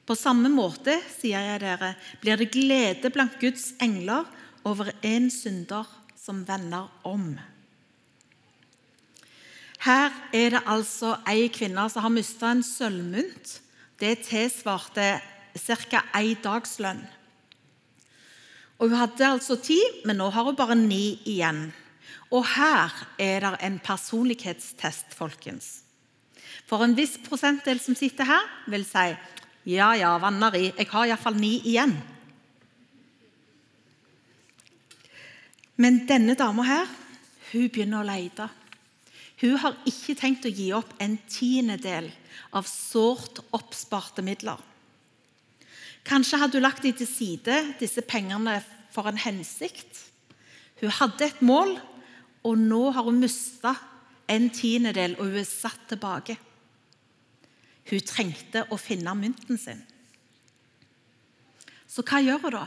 På 0.07 0.15
samme 0.15 0.47
måte, 0.47 1.01
sier 1.19 1.43
jeg 1.43 1.59
dere, 1.67 1.95
blir 2.23 2.39
det 2.39 2.51
glede 2.51 3.11
blant 3.11 3.35
Guds 3.43 3.73
engler 3.83 4.23
over 4.63 4.95
en 5.03 5.27
synder 5.27 5.83
som 6.15 6.47
vender 6.47 6.87
om. 7.03 7.35
Her 9.85 10.13
er 10.33 10.55
det 10.55 10.63
altså 10.65 11.17
ei 11.29 11.47
kvinne 11.53 11.85
som 11.91 12.05
har 12.05 12.13
mista 12.13 12.49
en 12.51 12.63
sølvmynt. 12.65 13.59
Det 13.99 14.23
tilsvarte 14.25 15.17
ca. 15.57 16.03
ei 16.17 16.35
dagslønn. 16.41 17.03
Og 18.77 18.89
Hun 18.89 18.97
hadde 18.97 19.25
altså 19.25 19.57
ti, 19.57 19.79
men 20.05 20.17
nå 20.17 20.29
har 20.29 20.43
hun 20.43 20.55
bare 20.55 20.75
ni 20.75 21.19
igjen. 21.25 21.71
Og 22.31 22.45
her 22.45 22.93
er 23.17 23.39
det 23.41 23.55
en 23.63 23.79
personlighetstest, 23.79 25.15
folkens. 25.17 25.81
For 26.67 26.83
en 26.83 26.95
viss 26.97 27.15
prosentdel 27.23 27.79
som 27.79 27.95
sitter 27.95 28.27
her, 28.27 28.45
vil 28.67 28.85
si 28.85 29.07
ja, 29.67 29.91
ja, 29.99 30.13
vanneri, 30.21 30.71
jeg 30.77 30.87
har 30.91 31.07
iallfall 31.07 31.35
ni 31.39 31.57
igjen. 31.65 31.95
Men 35.77 36.05
denne 36.07 36.35
dama 36.35 36.63
her, 36.65 36.87
hun 37.51 37.67
begynner 37.69 38.01
å 38.01 38.07
lete. 38.07 38.47
Hun 39.41 39.57
har 39.61 39.75
ikke 39.85 40.15
tenkt 40.17 40.47
å 40.47 40.53
gi 40.53 40.71
opp 40.73 40.95
en 41.03 41.17
tiendedel 41.29 42.09
av 42.57 42.65
sårt 42.69 43.43
oppsparte 43.53 44.23
midler. 44.25 44.57
Kanskje 46.07 46.39
hadde 46.41 46.57
hun 46.57 46.65
lagt 46.65 46.85
dem 46.85 46.95
til 46.97 47.09
side, 47.09 47.59
disse 47.81 48.01
pengene, 48.01 48.61
for 48.93 49.09
en 49.09 49.19
hensikt. 49.19 49.99
Hun 50.81 50.93
hadde 50.97 51.27
et 51.27 51.41
mål, 51.45 51.75
og 52.47 52.57
nå 52.57 52.87
har 52.95 53.05
hun 53.05 53.19
mista 53.21 53.75
en 54.31 54.47
tiendedel, 54.53 55.17
og 55.19 55.29
hun 55.29 55.41
er 55.41 55.49
satt 55.49 55.83
tilbake. 55.91 56.37
Hun 57.91 58.03
trengte 58.07 58.65
å 58.73 58.79
finne 58.81 59.13
mynten 59.19 59.59
sin. 59.61 59.83
Så 61.87 62.03
hva 62.07 62.23
gjør 62.23 62.41
hun 62.47 62.57
da? 62.57 62.65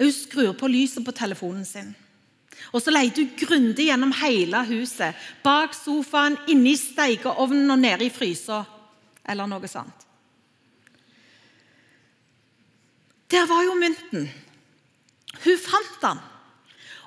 Hun 0.00 0.12
skrur 0.16 0.54
på 0.56 0.70
lyset 0.70 1.04
på 1.04 1.14
telefonen 1.16 1.66
sin. 1.68 1.90
Og 2.72 2.82
Så 2.82 2.92
leter 2.92 3.24
hun 3.24 3.36
grundig 3.36 3.88
gjennom 3.88 4.12
hele 4.20 4.64
huset. 4.68 5.16
Bak 5.42 5.74
sofaen, 5.74 6.38
inni 6.48 6.76
stekeovnen 6.76 7.70
og 7.70 7.78
nede 7.78 8.06
i 8.06 8.12
frysa. 8.12 8.64
Eller 9.28 9.46
noe 9.50 9.68
sånt. 9.68 10.06
Der 13.30 13.46
var 13.46 13.62
jo 13.62 13.76
mynten. 13.78 14.26
Hun 15.44 15.58
fant 15.62 16.00
den. 16.02 16.22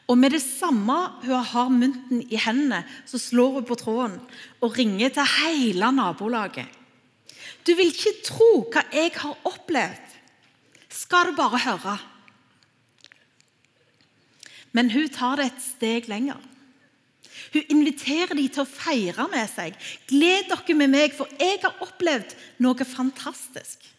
Og 0.07 0.17
med 0.19 0.35
det 0.35 0.43
samme 0.43 0.95
hun 1.23 1.45
har 1.47 1.69
mynten 1.71 2.23
i 2.27 2.39
hendene, 2.39 2.83
så 3.07 3.19
slår 3.19 3.59
hun 3.59 3.67
på 3.67 3.77
tråden 3.79 4.17
og 4.61 4.77
ringer 4.77 5.13
til 5.15 5.29
hele 5.39 5.91
nabolaget. 5.95 6.67
Du 7.63 7.71
vil 7.75 7.91
ikke 7.91 8.19
tro 8.25 8.49
hva 8.71 8.83
jeg 8.91 9.13
har 9.15 9.47
opplevd. 9.47 10.17
Skal 10.91 11.31
du 11.31 11.37
bare 11.37 11.61
høre. 11.63 11.95
Men 14.73 14.89
hun 14.91 15.09
tar 15.13 15.37
det 15.39 15.51
et 15.51 15.63
steg 15.63 16.09
lenger. 16.09 16.41
Hun 17.53 17.69
inviterer 17.69 18.33
dem 18.33 18.49
til 18.49 18.63
å 18.63 18.69
feire 18.69 19.27
med 19.31 19.49
seg. 19.51 19.75
Gled 20.09 20.49
dere 20.49 20.77
med 20.77 20.93
meg, 20.93 21.15
for 21.17 21.29
jeg 21.39 21.61
har 21.63 21.81
opplevd 21.85 22.33
noe 22.63 22.87
fantastisk. 22.87 23.89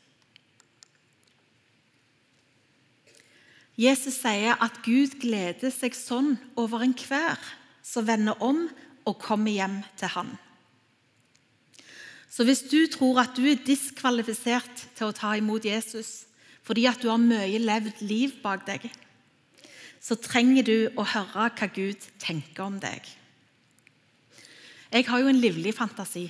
Jesus 3.79 4.21
sier 4.23 4.55
at 4.63 4.83
Gud 4.87 5.17
gleder 5.23 5.73
seg 5.75 5.97
sånn 5.99 6.37
over 6.59 6.85
enhver 6.87 7.41
som 7.83 8.07
vender 8.07 8.39
om 8.43 8.69
og 9.05 9.19
kommer 9.23 9.51
hjem 9.51 9.81
til 9.99 10.13
han. 10.15 10.31
Så 12.31 12.47
hvis 12.47 12.65
du 12.67 12.87
tror 12.91 13.21
at 13.23 13.35
du 13.37 13.45
er 13.47 13.61
diskvalifisert 13.63 14.87
til 14.95 15.11
å 15.11 15.15
ta 15.15 15.35
imot 15.39 15.67
Jesus 15.67 16.25
fordi 16.65 16.87
at 16.89 17.03
du 17.03 17.11
har 17.11 17.21
mye 17.21 17.59
levd 17.61 17.99
liv 18.01 18.39
bak 18.41 18.63
deg, 18.65 18.87
så 20.05 20.17
trenger 20.21 20.67
du 20.67 20.79
å 21.01 21.05
høre 21.15 21.49
hva 21.57 21.69
Gud 21.73 22.03
tenker 22.21 22.67
om 22.67 22.77
deg. 22.81 23.07
Jeg 24.93 25.07
har 25.09 25.23
jo 25.23 25.31
en 25.31 25.41
livlig 25.41 25.73
fantasi. 25.75 26.27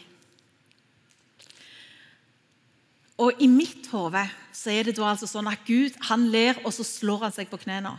Og 3.21 3.43
I 3.43 3.49
mitt 3.51 3.89
hode 3.93 4.23
er 4.25 4.87
det 4.87 4.95
da 4.97 5.11
altså 5.11 5.27
sånn 5.29 5.51
at 5.51 5.67
Gud 5.67 5.97
han 6.09 6.29
ler, 6.33 6.57
og 6.65 6.73
så 6.75 6.87
slår 6.87 7.27
han 7.27 7.35
seg 7.35 7.51
på 7.51 7.61
knærne. 7.67 7.93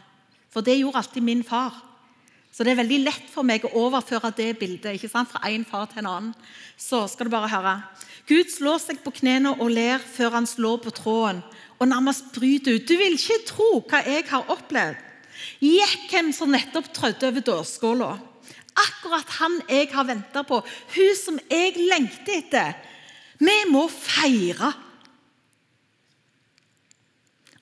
For 0.52 0.64
det 0.66 0.80
gjorde 0.80 1.04
alltid 1.04 1.28
min 1.28 1.44
far. 1.46 1.76
Så 2.56 2.64
det 2.64 2.72
er 2.72 2.80
veldig 2.80 3.02
lett 3.04 3.28
for 3.34 3.44
meg 3.44 3.66
å 3.68 3.74
overføre 3.84 4.32
det 4.38 4.54
bildet 4.62 4.96
ikke 4.96 5.12
sant? 5.12 5.28
fra 5.28 5.44
en 5.52 5.66
far 5.68 5.90
til 5.92 6.02
en 6.02 6.08
annen. 6.08 6.36
Så 6.80 7.02
skal 7.12 7.28
du 7.28 7.34
bare 7.36 7.52
høre. 7.52 7.76
Gud 8.32 8.48
slår 8.54 8.80
seg 8.80 9.02
på 9.04 9.12
knærne 9.20 9.58
og 9.60 9.74
ler 9.76 10.00
før 10.00 10.38
han 10.40 10.48
slår 10.48 10.80
på 10.86 10.96
tråden 10.96 11.44
og 11.76 11.90
nærmest 11.92 12.32
bryter 12.34 12.80
ut. 12.80 12.88
Du 12.88 12.96
vil 12.96 13.20
ikke 13.20 13.44
tro 13.52 13.70
hva 13.84 14.00
jeg 14.08 14.24
har 14.32 14.48
opplevd 14.56 15.04
gikk 15.64 16.10
hvem 16.12 16.32
som 16.36 16.54
nettopp 16.54 16.92
trødde 16.94 17.30
over 17.30 17.46
dørskåla. 17.50 18.10
Akkurat 18.76 19.30
han 19.40 19.62
jeg 19.70 19.92
har 19.94 20.08
venta 20.08 20.44
på, 20.48 20.60
hun 20.96 21.16
som 21.20 21.40
jeg 21.52 21.78
lengter 21.80 22.42
etter. 22.42 22.76
Vi 23.40 23.56
må 23.72 23.86
feire. 23.92 24.74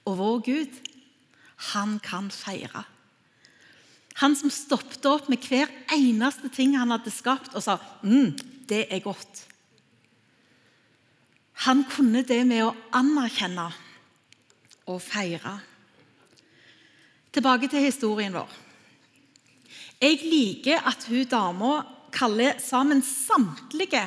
Og 0.09 0.17
vår 0.19 0.41
Gud, 0.45 0.81
han 1.73 1.99
kan 2.03 2.29
feire. 2.33 2.83
Han 4.21 4.35
som 4.37 4.51
stoppet 4.53 5.05
opp 5.09 5.29
med 5.31 5.41
hver 5.47 5.71
eneste 5.95 6.51
ting 6.53 6.75
han 6.77 6.93
hadde 6.93 7.13
skapt, 7.13 7.55
og 7.55 7.63
sa 7.63 7.79
mm, 8.03 8.37
'Det 8.67 8.87
er 8.89 8.99
godt'. 8.99 9.47
Han 11.65 11.83
kunne 11.83 12.23
det 12.23 12.41
med 12.47 12.65
å 12.65 12.75
anerkjenne 12.91 13.71
og 14.87 15.01
feire. 15.01 15.59
Tilbake 17.33 17.69
til 17.71 17.81
historien 17.81 18.35
vår. 18.35 18.49
Jeg 20.03 20.19
liker 20.21 20.83
at 20.85 21.05
hun 21.09 21.25
dama 21.29 21.73
kaller 22.13 22.59
sammen 22.61 23.01
samtlige 23.01 24.03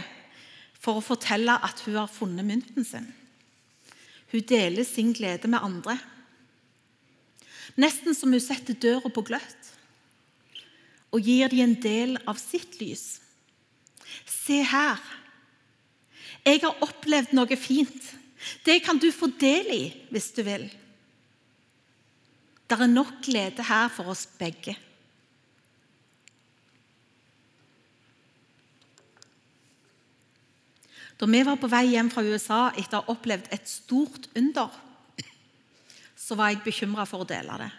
for 0.79 1.01
å 1.01 1.05
fortelle 1.05 1.57
at 1.67 1.81
hun 1.87 1.97
har 1.99 2.13
funnet 2.13 2.47
mynten 2.47 2.87
sin. 2.87 3.09
Hun 4.31 4.45
deler 4.47 4.87
sin 4.87 5.11
glede 5.17 5.51
med 5.51 5.65
andre. 5.65 5.97
Nesten 7.81 8.15
som 8.15 8.31
hun 8.31 8.43
setter 8.43 8.79
døra 8.79 9.11
på 9.11 9.25
gløtt 9.27 9.73
og 11.15 11.23
gir 11.25 11.49
dem 11.51 11.65
en 11.65 11.77
del 11.81 12.17
av 12.29 12.39
sitt 12.39 12.79
lys. 12.81 13.19
Se 14.27 14.61
her. 14.63 15.01
Jeg 16.47 16.63
har 16.63 16.83
opplevd 16.85 17.35
noe 17.35 17.59
fint. 17.59 18.11
Det 18.63 18.83
kan 18.85 19.01
du 19.03 19.09
få 19.15 19.33
del 19.41 19.71
i 19.73 19.85
hvis 20.13 20.31
du 20.37 20.45
vil. 20.47 20.69
Det 22.67 22.81
er 22.81 22.91
nok 22.91 23.21
glede 23.23 23.63
her 23.63 23.89
for 23.95 24.11
oss 24.11 24.27
begge. 24.39 24.75
Da 31.17 31.27
vi 31.31 31.41
var 31.47 31.57
på 31.57 31.71
vei 31.73 31.87
hjem 31.95 32.11
fra 32.13 32.25
USA 32.27 32.61
etter 32.77 32.99
å 32.99 33.07
ha 33.07 33.15
opplevd 33.15 33.49
et 33.55 33.71
stort 33.71 34.29
under, 34.37 34.69
så 36.17 36.37
var 36.37 36.53
jeg 36.53 36.65
bekymra 36.67 37.07
for 37.09 37.25
å 37.25 37.29
dele 37.29 37.57
det. 37.63 37.73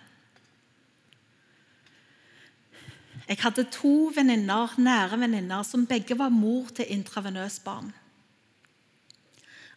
Jeg 3.27 3.41
hadde 3.44 3.67
to 3.75 4.08
veninner, 4.15 4.72
nære 4.79 5.20
venninner 5.20 5.65
som 5.67 5.84
begge 5.86 6.15
var 6.15 6.32
mor 6.32 6.70
til 6.72 6.88
intravenøsbarn. 6.96 7.91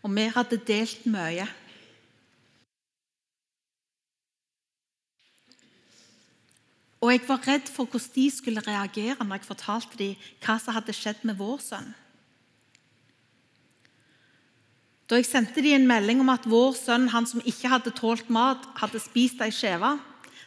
Og 0.06 0.14
vi 0.14 0.26
hadde 0.32 0.60
delt 0.68 1.02
mye. 1.10 1.48
Og 7.00 7.12
jeg 7.14 7.22
var 7.24 7.40
redd 7.46 7.68
for 7.72 7.88
hvordan 7.88 8.12
de 8.14 8.26
skulle 8.32 8.62
reagere 8.66 9.24
når 9.24 9.40
jeg 9.40 9.48
fortalte 9.48 9.98
dem 10.00 10.28
hva 10.44 10.58
som 10.60 10.76
hadde 10.76 10.94
skjedd 10.96 11.24
med 11.24 11.38
vår 11.40 11.62
sønn. 11.64 11.94
Da 15.08 15.18
jeg 15.18 15.26
sendte 15.26 15.64
dem 15.64 15.80
en 15.80 15.88
melding 15.90 16.20
om 16.22 16.28
at 16.30 16.44
vår 16.46 16.76
sønn, 16.78 17.08
han 17.10 17.26
som 17.26 17.42
ikke 17.42 17.72
hadde 17.72 17.90
tålt 17.98 18.28
mat, 18.30 18.68
hadde 18.78 19.00
spist 19.02 19.40
ei 19.42 19.50
skive, 19.50 19.96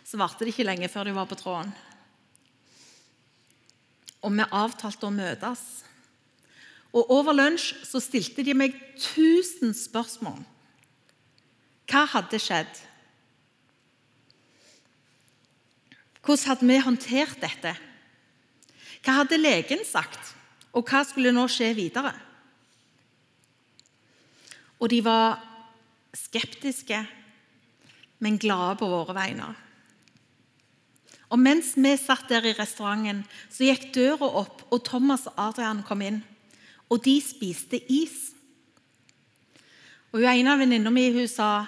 så 0.08 0.20
varte 0.22 0.46
det 0.46 0.54
ikke 0.54 0.68
lenge 0.70 0.88
før 0.92 1.10
de 1.10 1.16
var 1.18 1.28
på 1.28 1.36
tråden. 1.40 1.74
Og 4.24 4.32
vi 4.32 4.46
avtalte 4.46 5.10
å 5.10 5.12
møtes. 5.12 5.84
Og 6.94 7.12
Over 7.12 7.36
lunsj 7.36 7.74
så 7.90 8.00
stilte 8.00 8.46
de 8.46 8.56
meg 8.56 8.78
tusen 9.02 9.74
spørsmål. 9.76 10.40
Hva 11.90 12.06
hadde 12.14 12.40
skjedd? 12.40 12.72
Hvordan 16.24 16.48
hadde 16.48 16.68
vi 16.68 16.78
håndtert 16.80 17.42
dette? 17.42 17.74
Hva 19.04 19.18
hadde 19.20 19.42
legen 19.42 19.82
sagt, 19.84 20.32
og 20.72 20.88
hva 20.88 21.02
skulle 21.04 21.34
nå 21.36 21.44
skje 21.52 21.74
videre? 21.76 22.14
Og 24.80 24.88
de 24.92 25.02
var 25.04 25.42
skeptiske, 26.16 27.02
men 28.24 28.40
glade 28.40 28.78
på 28.80 28.88
våre 28.88 29.16
vegne. 29.18 29.50
Og 31.34 31.40
Mens 31.42 31.74
vi 31.76 31.92
satt 31.98 32.30
der 32.30 32.46
i 32.46 32.54
restauranten, 32.56 33.24
så 33.50 33.66
gikk 33.68 33.90
døra 33.96 34.30
opp, 34.44 34.62
og 34.72 34.84
Thomas 34.86 35.26
og 35.28 35.40
Adrian 35.50 35.82
kom 35.84 36.04
inn. 36.06 36.22
Og 36.88 37.02
de 37.04 37.18
spiste 37.26 37.80
is. 37.92 38.32
Og 40.14 40.22
hun 40.22 40.30
ene 40.30 40.54
av 40.54 40.62
venninna 40.62 40.94
mi 40.94 41.10
sa 41.28 41.66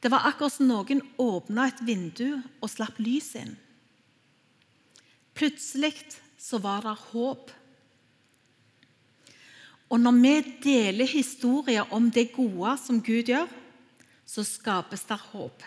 det 0.00 0.10
var 0.12 0.26
akkurat 0.28 0.52
som 0.54 0.68
noen 0.68 1.02
åpna 1.18 1.68
et 1.68 1.80
vindu 1.84 2.38
og 2.62 2.70
slapp 2.70 2.98
lys 3.02 3.34
inn. 3.36 3.56
Plutselig 5.36 5.94
så 6.40 6.58
var 6.62 6.84
det 6.86 6.96
håp. 7.12 7.52
Og 9.92 10.00
når 10.00 10.16
vi 10.18 10.34
deler 10.64 11.06
historier 11.06 11.92
om 11.94 12.10
det 12.10 12.32
gode 12.34 12.74
som 12.82 13.02
Gud 13.02 13.30
gjør, 13.30 13.46
så 14.26 14.42
skapes 14.42 15.04
det 15.06 15.18
håp. 15.30 15.62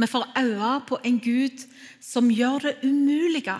Vi 0.00 0.06
får 0.06 0.26
øye 0.38 0.72
på 0.88 0.98
en 1.04 1.20
Gud 1.20 1.66
som 2.00 2.30
gjør 2.30 2.58
det 2.58 2.74
umulige. 2.82 3.58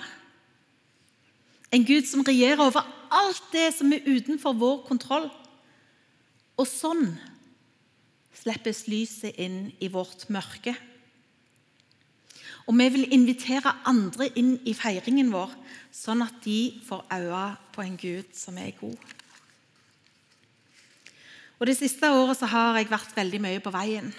En 1.71 1.85
Gud 1.87 2.09
som 2.09 2.25
regjerer 2.27 2.65
over 2.65 2.87
alt 3.11 3.43
det 3.53 3.69
som 3.77 3.93
er 3.93 4.07
utenfor 4.09 4.57
vår 4.59 4.81
kontroll. 4.89 5.29
Og 6.59 6.67
sånn 6.67 7.13
slippes 8.41 8.87
lyset 8.89 9.37
inn 9.39 9.69
i 9.79 9.91
vårt 9.93 10.27
mørke. 10.33 10.75
Og 12.71 12.77
vi 12.79 12.87
vil 12.95 13.09
invitere 13.11 13.73
andre 13.91 14.29
inn 14.39 14.53
i 14.63 14.77
feiringen 14.79 15.33
vår, 15.35 15.51
sånn 15.91 16.23
at 16.23 16.37
de 16.45 16.79
får 16.87 17.01
øye 17.17 17.47
på 17.75 17.83
en 17.83 17.97
Gud 17.99 18.29
som 18.39 18.61
er 18.63 18.77
god. 18.79 18.95
Og 21.59 21.67
Det 21.67 21.75
siste 21.77 22.07
året 22.15 22.41
har 22.47 22.79
jeg 22.79 22.93
vært 22.93 23.17
veldig 23.17 23.41
mye 23.43 23.61
på 23.61 23.73
veien. 23.75 24.13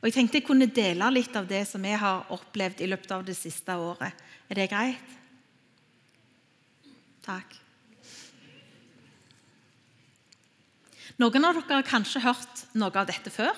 Og 0.00 0.08
Jeg 0.08 0.14
tenkte 0.16 0.40
jeg 0.40 0.46
kunne 0.46 0.66
dele 0.66 1.10
litt 1.12 1.36
av 1.36 1.44
det 1.46 1.60
som 1.68 1.84
jeg 1.84 2.00
har 2.00 2.24
opplevd 2.32 2.80
i 2.80 2.88
løpet 2.88 3.12
av 3.12 3.26
det 3.28 3.36
siste 3.36 3.76
året. 3.76 4.16
Er 4.48 4.54
det 4.54 4.70
greit? 4.72 5.12
Takk. 7.22 7.60
Noen 11.20 11.44
av 11.44 11.60
dere 11.60 11.82
har 11.82 11.86
kanskje 11.86 12.24
hørt 12.24 12.66
noe 12.72 12.96
av 12.96 13.06
dette 13.06 13.30
før, 13.30 13.52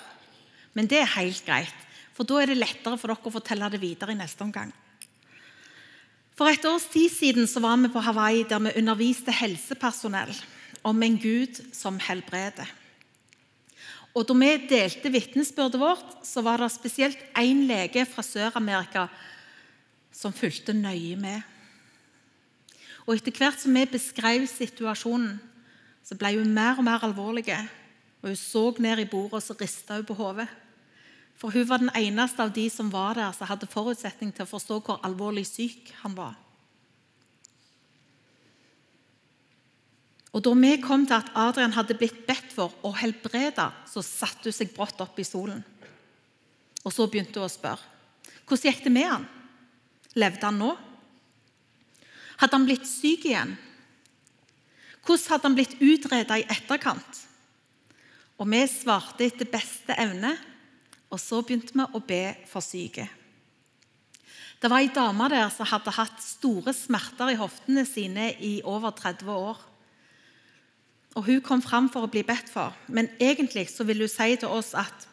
men 0.74 0.90
det 0.90 0.98
er 0.98 1.14
helt 1.14 1.46
greit. 1.46 1.84
For 2.14 2.26
da 2.26 2.40
er 2.40 2.52
det 2.52 2.60
lettere 2.60 2.98
for 2.98 3.10
dere 3.10 3.30
å 3.30 3.34
fortelle 3.34 3.70
det 3.72 3.82
videre 3.82 4.14
i 4.14 4.18
neste 4.18 4.44
omgang. 4.46 4.70
For 6.34 6.50
et 6.50 6.64
års 6.66 6.86
tid 6.90 7.10
siden 7.14 7.46
så 7.50 7.62
var 7.62 7.78
vi 7.78 7.90
på 7.94 8.02
Hawaii 8.02 8.46
der 8.50 8.62
vi 8.62 8.74
underviste 8.80 9.34
helsepersonell 9.34 10.34
om 10.86 11.02
en 11.02 11.18
Gud 11.18 11.60
som 11.74 12.00
helbreder. 12.02 12.70
Og 14.14 14.26
Da 14.28 14.34
vi 14.38 14.50
delte 14.70 15.10
vitnesbyrdet 15.10 15.80
vårt, 15.80 16.10
så 16.22 16.42
var 16.42 16.58
det 16.62 16.70
spesielt 16.70 17.18
én 17.34 17.66
lege 17.66 18.04
fra 18.06 18.22
Sør-Amerika 18.22 19.08
som 20.12 20.32
fulgte 20.32 20.72
nøye 20.72 21.16
med. 21.18 21.42
Og 23.06 23.16
Etter 23.16 23.34
hvert 23.34 23.58
som 23.58 23.74
vi 23.74 23.84
beskrev 23.90 24.46
situasjonen, 24.46 25.40
så 26.04 26.14
ble 26.14 26.36
hun 26.38 26.54
mer 26.54 26.78
og 26.78 26.86
mer 26.86 27.02
alvorlig. 27.02 27.50
Og 28.22 28.28
Hun 28.30 28.36
så 28.36 28.74
ned 28.78 29.02
i 29.02 29.10
bordet 29.10 29.40
og 29.40 29.42
så 29.42 29.56
rista 29.58 29.96
hun 29.98 30.06
på 30.06 30.14
hodet. 30.14 30.48
For 31.38 31.52
hun 31.52 31.66
var 31.68 31.82
den 31.82 31.92
eneste 31.98 32.42
av 32.42 32.52
de 32.54 32.68
som 32.70 32.90
var 32.92 33.18
der, 33.18 33.32
som 33.34 33.48
hadde 33.50 33.68
forutsetning 33.70 34.32
til 34.32 34.46
å 34.46 34.50
forstå 34.50 34.80
hvor 34.86 35.02
alvorlig 35.06 35.44
syk 35.48 35.90
han 36.02 36.16
var. 36.16 36.34
Og 40.34 40.42
Da 40.42 40.50
vi 40.58 40.72
kom 40.82 41.04
til 41.06 41.14
at 41.14 41.30
Adrian 41.38 41.76
hadde 41.76 41.94
blitt 41.94 42.24
bedt 42.26 42.50
for 42.54 42.72
og 42.82 42.96
helbrede, 42.98 43.68
så 43.86 44.02
satte 44.02 44.50
hun 44.50 44.56
seg 44.56 44.72
brått 44.74 45.00
opp 45.00 45.18
i 45.18 45.26
solen. 45.26 45.62
Og 46.84 46.92
Så 46.92 47.06
begynte 47.06 47.38
hun 47.38 47.46
å 47.46 47.52
spørre. 47.52 47.92
Hvordan 48.44 48.72
gikk 48.72 48.82
det 48.84 48.92
med 48.92 49.08
han? 49.08 49.28
Levde 50.14 50.44
han 50.44 50.58
nå? 50.58 50.72
Hadde 52.36 52.58
han 52.58 52.66
blitt 52.66 52.86
syk 52.88 53.24
igjen? 53.30 53.54
Hvordan 55.04 55.30
hadde 55.30 55.48
han 55.48 55.56
blitt 55.56 55.78
utreda 55.80 56.38
i 56.40 56.48
etterkant? 56.50 57.22
Og 58.40 58.50
vi 58.50 58.64
svarte 58.68 59.24
etter 59.28 59.48
beste 59.48 59.94
evne, 59.94 60.34
og 61.14 61.20
så 61.22 61.42
begynte 61.46 61.76
vi 61.76 61.84
å 61.86 62.02
be 62.02 62.24
for 62.50 62.64
syke. 62.64 63.06
Det 64.58 64.70
var 64.72 64.80
ei 64.80 64.90
dame 64.90 65.28
der 65.28 65.50
som 65.52 65.68
hadde 65.68 65.92
hatt 65.92 66.20
store 66.24 66.72
smerter 66.74 67.34
i 67.34 67.38
hoftene 67.38 67.84
sine 67.86 68.30
i 68.42 68.56
over 68.64 68.94
30 68.96 69.30
år. 69.30 69.58
Og 71.14 71.26
Hun 71.28 71.42
kom 71.46 71.62
fram 71.62 71.90
for 71.92 72.06
å 72.06 72.10
bli 72.10 72.24
bedt 72.26 72.48
for, 72.50 72.74
men 72.88 73.10
egentlig 73.22 73.68
så 73.70 73.86
ville 73.86 74.08
hun 74.08 74.10
si 74.10 74.34
til 74.40 74.50
oss 74.50 74.72
at 74.74 75.10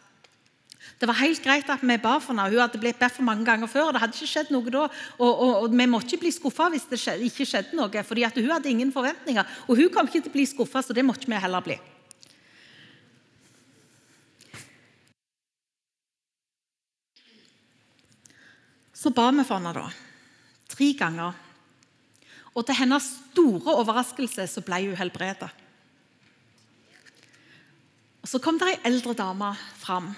det 1.01 1.07
var 1.09 1.17
helt 1.17 1.41
greit 1.41 1.69
at 1.69 1.81
vi 1.81 1.97
ba 1.97 2.15
for 2.21 2.33
henne. 2.33 2.47
Hun 2.49 2.61
hadde 2.61 2.79
blitt 2.81 2.99
bedt 3.01 3.15
for 3.15 3.25
mange 3.25 3.45
ganger 3.45 3.69
før. 3.69 3.87
og 3.89 3.93
det 3.93 4.01
hadde 4.01 4.17
ikke 4.17 4.29
skjedd 4.29 4.51
noe 4.53 4.69
da, 4.69 4.83
og, 5.17 5.31
og, 5.31 5.53
og 5.63 5.77
Vi 5.77 5.87
måtte 5.89 6.13
ikke 6.13 6.25
bli 6.25 6.31
skuffa 6.33 6.69
hvis 6.69 6.85
det 6.89 6.99
ikke 7.25 7.45
skjedde 7.45 7.77
noe, 7.77 8.03
fordi 8.05 8.25
hun 8.25 8.51
hadde 8.53 8.69
ingen 8.69 8.93
forventninger. 8.93 9.45
Og 9.67 9.77
hun 9.77 9.89
kom 9.89 10.05
ikke 10.05 10.21
til 10.21 10.29
å 10.29 10.37
bli 10.37 10.45
skuffa, 10.45 10.81
så 10.85 10.93
det 10.93 11.05
måtte 11.05 11.29
vi 11.29 11.41
heller 11.41 11.65
bli. 11.65 11.77
Så 19.01 19.09
ba 19.09 19.31
vi 19.33 19.41
for 19.41 19.57
henne 19.57 19.73
da, 19.73 19.87
tre 20.69 20.91
ganger. 20.93 21.37
Og 22.53 22.65
til 22.67 22.77
hennes 22.77 23.07
store 23.31 23.73
overraskelse 23.81 24.45
så 24.51 24.61
ble 24.65 24.83
hun 24.89 24.99
helbredet. 24.99 25.49
Og 28.21 28.29
Så 28.29 28.37
kom 28.37 28.59
det 28.61 28.67
ei 28.69 28.81
eldre 28.85 29.15
dame 29.17 29.55
fram. 29.81 30.11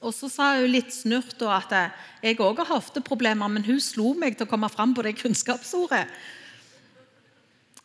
Og 0.00 0.14
Så 0.14 0.30
sa 0.32 0.54
hun 0.56 0.70
litt 0.72 0.94
snurt 0.94 1.42
at 1.42 1.92
jeg 2.22 2.40
òg 2.40 2.56
har 2.62 2.72
hofteproblemer, 2.72 3.48
men 3.48 3.64
hun 3.64 3.80
slo 3.80 4.14
meg 4.14 4.38
til 4.38 4.46
å 4.46 4.50
komme 4.50 4.70
fram 4.72 4.94
på 4.94 5.02
det 5.02 5.18
kunnskapsordet. 5.20 6.08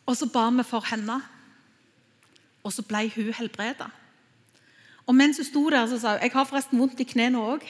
Og 0.06 0.16
så 0.16 0.26
ba 0.32 0.48
vi 0.50 0.64
for 0.64 0.80
henne, 0.80 1.20
og 2.64 2.72
så 2.72 2.82
ble 2.82 3.10
hun 3.12 3.32
helbredet. 3.32 3.90
Og 5.04 5.14
mens 5.14 5.36
hun 5.36 5.44
sto 5.44 5.68
der, 5.68 5.86
så 5.86 5.98
sa 6.00 6.16
hun 6.16 6.22
jeg 6.22 6.32
har 6.32 6.48
forresten 6.48 6.80
vondt 6.80 7.00
i 7.00 7.04
knærne 7.04 7.36
òg. 7.36 7.66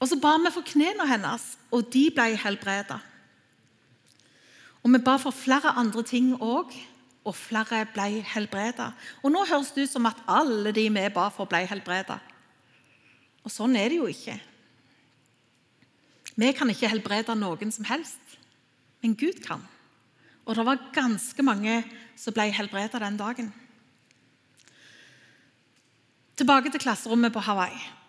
Og 0.00 0.08
så 0.08 0.16
ba 0.16 0.36
vi 0.40 0.52
for 0.52 0.64
knærne 0.64 1.06
hennes, 1.08 1.44
og 1.70 1.88
de 1.92 2.06
ble 2.14 2.32
helbreda. 2.40 2.98
Og 4.80 4.92
vi 4.94 5.02
ba 5.04 5.18
for 5.20 5.36
flere 5.36 5.74
andre 5.76 6.02
ting 6.02 6.32
òg 6.40 6.72
og 7.28 7.36
flere 7.36 7.82
ble 7.92 8.22
helbreda. 8.24 8.90
Og 9.20 9.32
nå 9.32 9.44
høres 9.44 9.74
det 9.76 9.84
ut 9.84 9.92
som 9.92 10.08
at 10.08 10.22
alle 10.24 10.72
de 10.72 10.86
vi 10.88 11.08
ba 11.12 11.28
for, 11.28 11.48
ble 11.48 11.66
helbreda. 11.68 12.16
Og 13.44 13.52
sånn 13.52 13.76
er 13.76 13.92
det 13.92 14.00
jo 14.00 14.08
ikke. 14.08 14.38
Vi 16.40 16.52
kan 16.56 16.72
ikke 16.72 16.88
helbrede 16.88 17.36
noen 17.36 17.72
som 17.74 17.84
helst, 17.84 18.38
men 19.04 19.16
Gud 19.20 19.42
kan. 19.44 19.60
Og 20.48 20.56
det 20.56 20.64
var 20.64 20.86
ganske 20.96 21.44
mange 21.44 21.82
som 22.16 22.34
ble 22.36 22.48
helbreda 22.56 23.02
den 23.02 23.20
dagen. 23.20 23.52
Tilbake 26.40 26.72
til 26.72 26.80
klasserommet 26.80 27.34
på 27.34 27.44
Hawaii. 27.44 27.99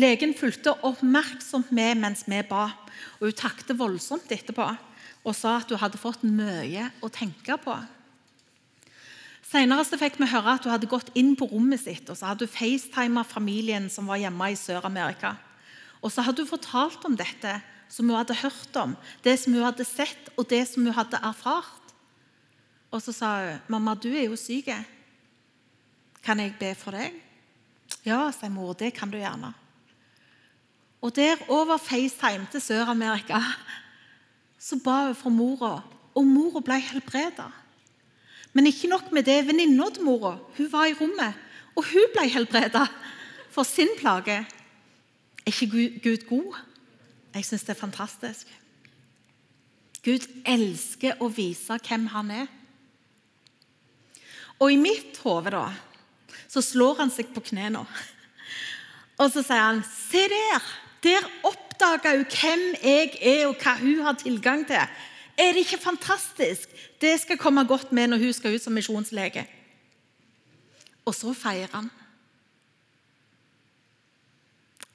Legen 0.00 0.32
fulgte 0.38 0.72
oppmerksomt 0.86 1.72
med 1.76 1.98
mens 2.00 2.22
vi 2.30 2.38
ba, 2.48 2.70
og 3.18 3.26
hun 3.26 3.36
takket 3.36 3.76
voldsomt 3.76 4.30
etterpå 4.32 4.68
og 5.20 5.34
sa 5.36 5.58
at 5.60 5.68
hun 5.68 5.80
hadde 5.82 6.00
fått 6.00 6.22
mye 6.24 6.86
å 7.04 7.10
tenke 7.12 7.58
på. 7.60 7.74
Senere 9.44 9.98
fikk 9.98 10.16
vi 10.22 10.28
høre 10.30 10.54
at 10.54 10.64
hun 10.64 10.72
hadde 10.72 10.88
gått 10.88 11.10
inn 11.18 11.34
på 11.36 11.50
rommet 11.50 11.82
sitt 11.82 12.08
og 12.08 12.16
så 12.16 12.30
hadde 12.30 12.46
hun 12.46 12.54
facetimet 12.54 13.28
familien 13.28 13.90
som 13.92 14.08
var 14.08 14.22
hjemme 14.22 14.52
i 14.52 14.56
Sør-Amerika. 14.56 15.34
Og 16.00 16.14
så 16.14 16.24
hadde 16.24 16.46
hun 16.46 16.52
fortalt 16.54 17.04
om 17.04 17.18
dette 17.18 17.58
som 17.90 18.08
hun 18.08 18.16
hadde 18.16 18.38
hørt 18.40 18.80
om, 18.80 18.94
det 19.26 19.36
som 19.42 19.52
hun 19.52 19.66
hadde 19.66 19.84
sett 19.84 20.30
og 20.38 20.46
det 20.48 20.62
som 20.70 20.86
hun 20.86 20.96
hadde 20.96 21.20
erfart. 21.20 21.92
Og 22.94 23.02
så 23.02 23.12
sa 23.12 23.28
hun, 23.44 23.58
'Mamma, 23.68 23.94
du 23.94 24.08
er 24.08 24.30
jo 24.30 24.36
syk. 24.36 24.70
Kan 26.22 26.40
jeg 26.40 26.54
be 26.58 26.74
for 26.74 26.90
deg?' 26.90 27.20
'Ja', 28.06 28.30
sa 28.32 28.48
mor. 28.48 28.72
'Det 28.72 28.94
kan 28.94 29.10
du 29.10 29.18
gjerne.' 29.18 29.59
Og 31.00 31.16
der 31.16 31.40
over 31.48 31.76
FaceTime 31.76 32.46
til 32.52 32.60
Sør-Amerika 32.60 33.40
så 34.60 34.76
ba 34.84 35.06
hun 35.06 35.14
for 35.16 35.32
mora, 35.32 35.80
og 36.14 36.26
mora 36.26 36.60
ble 36.60 36.76
helbreda. 36.84 37.48
Men 38.52 38.66
ikke 38.66 38.90
nok 38.90 39.12
med 39.12 39.24
det. 39.24 39.46
Venninna 39.46 39.88
til 39.94 40.04
mora 40.04 40.36
hun 40.56 40.72
var 40.72 40.90
i 40.90 40.96
rommet, 40.98 41.34
og 41.76 41.86
hun 41.88 42.12
ble 42.12 42.26
helbreda 42.28 42.84
for 43.50 43.62
sin 43.62 43.88
plage. 43.98 44.42
Er 45.46 45.52
ikke 45.52 46.00
Gud 46.02 46.26
god? 46.28 46.58
Jeg 47.34 47.44
syns 47.44 47.64
det 47.64 47.76
er 47.76 47.80
fantastisk. 47.80 48.46
Gud 50.04 50.26
elsker 50.48 51.20
å 51.20 51.28
vise 51.32 51.78
hvem 51.88 52.06
han 52.12 52.30
er. 52.42 52.46
Og 54.60 54.72
i 54.72 54.80
mitt 54.80 55.16
hode 55.24 55.52
da, 55.54 55.70
så 56.50 56.60
slår 56.64 57.00
han 57.00 57.12
seg 57.12 57.30
på 57.32 57.40
knærne. 57.48 57.86
Og 59.20 59.32
så 59.32 59.42
sier 59.44 59.60
han, 59.60 59.82
'Se 59.84 60.28
der! 60.28 60.89
Der 61.02 61.24
oppdaga 61.44 62.16
hun 62.16 62.26
hvem 62.28 62.64
jeg 62.82 63.14
er, 63.20 63.46
og 63.46 63.56
hva 63.56 63.78
hun 63.78 64.04
har 64.04 64.18
tilgang 64.20 64.66
til.' 64.66 64.88
Er 65.40 65.52
det 65.52 65.64
ikke 65.64 65.78
fantastisk? 65.78 66.68
Det 67.00 67.20
skal 67.20 67.38
komme 67.38 67.64
godt 67.64 67.92
med 67.92 68.06
når 68.06 68.18
hun 68.18 68.32
skal 68.32 68.54
ut 68.54 68.62
som 68.62 68.72
misjonslege. 68.72 69.46
Og 71.04 71.14
så 71.14 71.32
feirer 71.32 71.72
han. 71.72 71.90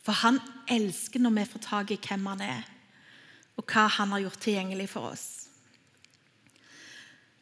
For 0.06 0.12
han 0.12 0.40
elsker 0.70 1.20
når 1.20 1.34
vi 1.40 1.46
får 1.52 1.64
tak 1.66 1.92
i 1.92 2.00
hvem 2.08 2.26
han 2.26 2.42
er, 2.42 2.62
og 3.58 3.66
hva 3.66 3.88
han 3.88 4.14
har 4.14 4.22
gjort 4.22 4.44
tilgjengelig 4.46 4.90
for 4.90 5.10
oss. 5.16 5.26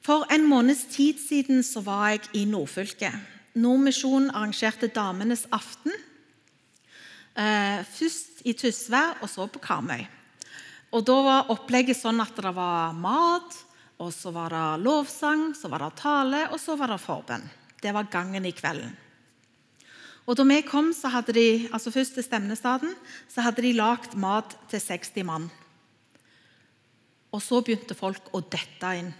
For 0.03 0.27
en 0.31 0.47
måneds 0.47 0.85
tid 0.91 1.19
siden 1.27 1.63
så 1.63 1.81
var 1.81 2.09
jeg 2.09 2.29
i 2.33 2.45
nordfylket. 2.45 3.13
Nordmisjonen 3.55 4.31
arrangerte 4.31 4.87
Damenes 4.87 5.45
aften. 5.51 5.91
Eh, 7.33 7.81
først 7.89 8.43
i 8.45 8.53
Tysvær 8.53 9.23
og 9.23 9.29
så 9.29 9.47
på 9.49 9.61
Karmøy. 9.61 10.05
Og 10.93 11.05
Da 11.05 11.15
var 11.25 11.49
opplegget 11.49 11.97
sånn 11.97 12.21
at 12.21 12.35
det 12.37 12.53
var 12.53 12.93
mat, 12.93 13.55
og 13.97 14.11
så 14.13 14.31
var 14.33 14.53
det 14.53 14.83
lovsang, 14.85 15.55
så 15.57 15.69
var 15.69 15.79
det 15.79 15.95
tale, 15.97 16.43
og 16.51 16.59
så 16.61 16.77
var 16.77 16.93
det 16.93 17.01
forbønn. 17.01 17.49
Det 17.81 17.93
var 17.93 18.11
gangen 18.11 18.45
i 18.45 18.51
kvelden. 18.51 18.95
Og 20.27 20.37
Da 20.37 20.43
vi 20.43 20.61
kom, 20.61 20.93
så 20.93 21.09
hadde 21.09 21.33
de 21.33 21.67
altså 21.73 21.91
først 21.91 22.13
til 22.13 22.23
Stemnestaden, 22.23 22.93
så 23.27 23.41
hadde 23.41 23.61
de 23.61 23.73
lagd 23.73 24.15
mat 24.15 24.55
til 24.69 24.79
60 24.79 25.23
mann. 25.25 25.51
Og 27.33 27.41
så 27.41 27.63
begynte 27.63 27.97
folk 27.97 28.29
å 28.31 28.41
dette 28.41 28.97
inn. 28.99 29.13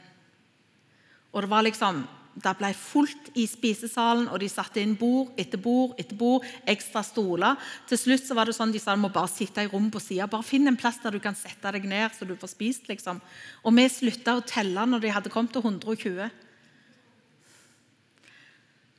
Og 1.34 1.42
det 1.42 1.50
var 1.50 1.64
liksom 1.64 2.08
det 2.34 2.54
ble 2.58 2.72
fullt 2.74 3.30
i 3.38 3.44
spisesalen, 3.46 4.26
og 4.34 4.40
de 4.42 4.48
satte 4.50 4.82
inn 4.82 4.96
bord 4.98 5.36
etter 5.38 5.60
bord 5.62 5.94
etter 6.02 6.18
bord, 6.18 6.46
ekstra 6.70 7.04
stoler. 7.06 7.60
Til 7.90 8.00
slutt 8.02 8.26
så 8.26 8.38
var 8.38 8.50
det 8.50 8.56
sånn 8.58 8.74
de 8.74 8.82
sa 8.82 8.96
du 8.98 9.04
må 9.04 9.12
bare 9.14 9.30
sitte 9.30 9.62
i 9.62 9.70
rom 9.70 9.92
på 9.94 10.02
sida. 10.02 10.26
Bare 10.32 10.46
finn 10.48 10.66
en 10.70 10.80
plass 10.80 10.98
der 11.04 11.14
du 11.14 11.22
kan 11.22 11.38
sette 11.38 11.76
deg 11.76 11.86
ned, 11.90 12.10
så 12.18 12.26
du 12.26 12.34
får 12.40 12.56
spist. 12.56 12.90
liksom. 12.90 13.22
Og 13.62 13.78
vi 13.78 13.86
slutta 13.92 14.38
å 14.40 14.46
telle 14.50 14.88
når 14.90 15.06
de 15.06 15.14
hadde 15.14 15.34
kommet 15.34 15.54
til 15.54 15.62
120. 15.62 16.32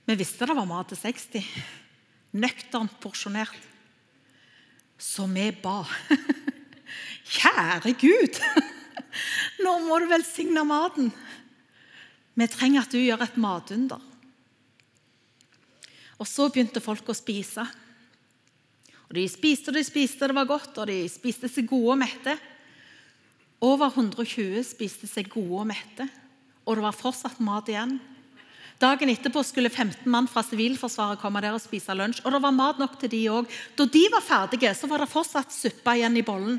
Vi 0.04 0.18
visste 0.20 0.46
det 0.46 0.54
var 0.54 0.68
mat 0.68 0.92
til 0.92 1.00
60. 1.00 1.50
Nøkternt 2.38 2.98
porsjonert. 3.02 3.56
Så 5.00 5.26
vi 5.26 5.50
ba. 5.58 5.80
Kjære 7.34 7.96
Gud! 7.98 8.38
Nå 9.64 9.78
må 9.88 9.98
du 9.98 10.06
velsigne 10.10 10.62
maten. 10.68 11.10
Vi 12.34 12.50
trenger 12.50 12.82
at 12.82 12.94
du 12.94 12.98
gjør 12.98 13.22
et 13.24 13.38
matunder. 13.38 14.02
Og 16.18 16.28
så 16.28 16.48
begynte 16.50 16.82
folk 16.82 17.08
å 17.10 17.16
spise. 17.16 17.64
Og 19.08 19.14
De 19.18 19.26
spiste 19.30 19.70
og 19.70 19.78
de 19.78 19.84
spiste, 19.86 20.26
det 20.26 20.36
var 20.36 20.48
godt, 20.48 20.78
og 20.78 20.88
de 20.90 21.04
spiste 21.10 21.50
seg 21.50 21.68
gode 21.70 21.94
og 21.94 22.00
mette. 22.00 22.36
Over 23.64 23.92
120 23.92 24.64
spiste 24.66 25.08
seg 25.08 25.30
gode 25.32 25.62
og 25.62 25.70
mette, 25.70 26.08
og 26.64 26.76
det 26.76 26.84
var 26.84 26.96
fortsatt 26.96 27.38
mat 27.44 27.70
igjen. 27.70 27.96
Dagen 28.82 29.08
etterpå 29.12 29.40
skulle 29.46 29.70
15 29.70 30.10
mann 30.10 30.26
fra 30.28 30.42
Sivilforsvaret 30.44 31.20
komme 31.22 31.40
der 31.44 31.54
og 31.54 31.62
spise 31.62 31.94
lunsj. 31.94 32.24
Og 32.24 32.34
det 32.34 32.40
var 32.42 32.56
mat 32.56 32.80
nok 32.82 32.96
til 33.00 33.12
de 33.12 33.20
òg. 33.30 33.50
Da 33.78 33.86
de 33.86 34.02
var 34.12 34.24
ferdige, 34.24 34.72
så 34.74 34.90
var 34.90 35.00
det 35.00 35.12
fortsatt 35.12 35.54
suppe 35.54 35.94
igjen 35.94 36.18
i 36.18 36.24
bollen. 36.26 36.58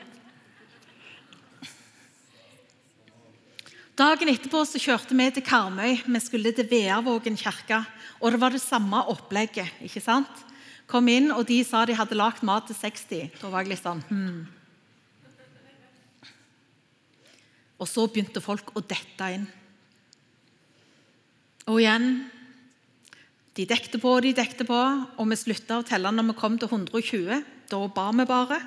Dagen 3.96 4.28
etterpå 4.28 4.60
så 4.68 4.80
kjørte 4.82 5.16
vi 5.16 5.26
til 5.32 5.44
Karmøy. 5.46 6.02
Vi 6.04 6.20
skulle 6.20 6.52
til 6.52 6.68
Veavågen 6.68 7.38
kirke. 7.40 7.78
Og 8.20 8.34
det 8.34 8.42
var 8.42 8.52
det 8.52 8.60
samme 8.60 9.00
opplegget. 9.08 9.72
ikke 9.88 10.04
sant? 10.04 10.44
Kom 10.86 11.08
inn, 11.08 11.32
og 11.32 11.48
de 11.48 11.62
sa 11.64 11.86
de 11.88 11.96
hadde 11.96 12.18
lagd 12.18 12.44
mat 12.44 12.68
til 12.68 12.76
60. 12.76 13.40
Da 13.40 13.50
var 13.50 13.64
jeg 13.64 13.72
litt 13.72 13.82
sånn 13.82 14.04
hmm. 14.10 14.44
Og 17.80 17.88
så 17.90 18.06
begynte 18.08 18.44
folk 18.44 18.76
å 18.76 18.84
dette 18.84 19.32
inn. 19.36 19.48
Og 21.66 21.82
igjen 21.82 22.30
De 23.56 23.64
dekte 23.66 24.00
på 24.04 24.12
og 24.12 24.24
de 24.24 24.34
dekte 24.36 24.68
på, 24.68 24.76
og 24.76 25.28
vi 25.32 25.36
slutta 25.40 25.80
å 25.80 25.88
telle 25.88 26.12
når 26.12 26.34
vi 26.34 26.40
kom 26.42 26.60
til 26.60 26.68
120. 26.68 27.46
Da 27.72 27.80
ba 27.88 28.10
vi 28.12 28.28
bare. 28.28 28.60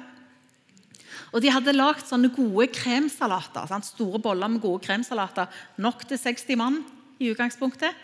Og 1.33 1.43
de 1.45 1.51
hadde 1.53 1.75
lagd 1.77 2.07
sånne 2.09 2.31
gode 2.33 2.69
kremsalater. 2.73 3.67
Sant? 3.69 3.89
Store 3.89 4.21
boller 4.23 4.51
med 4.53 4.63
gode 4.65 4.81
kremsalater. 4.87 5.51
Nok 5.83 6.07
til 6.09 6.21
60 6.21 6.57
mann 6.61 6.79
i 7.21 7.33
utgangspunktet. 7.33 7.97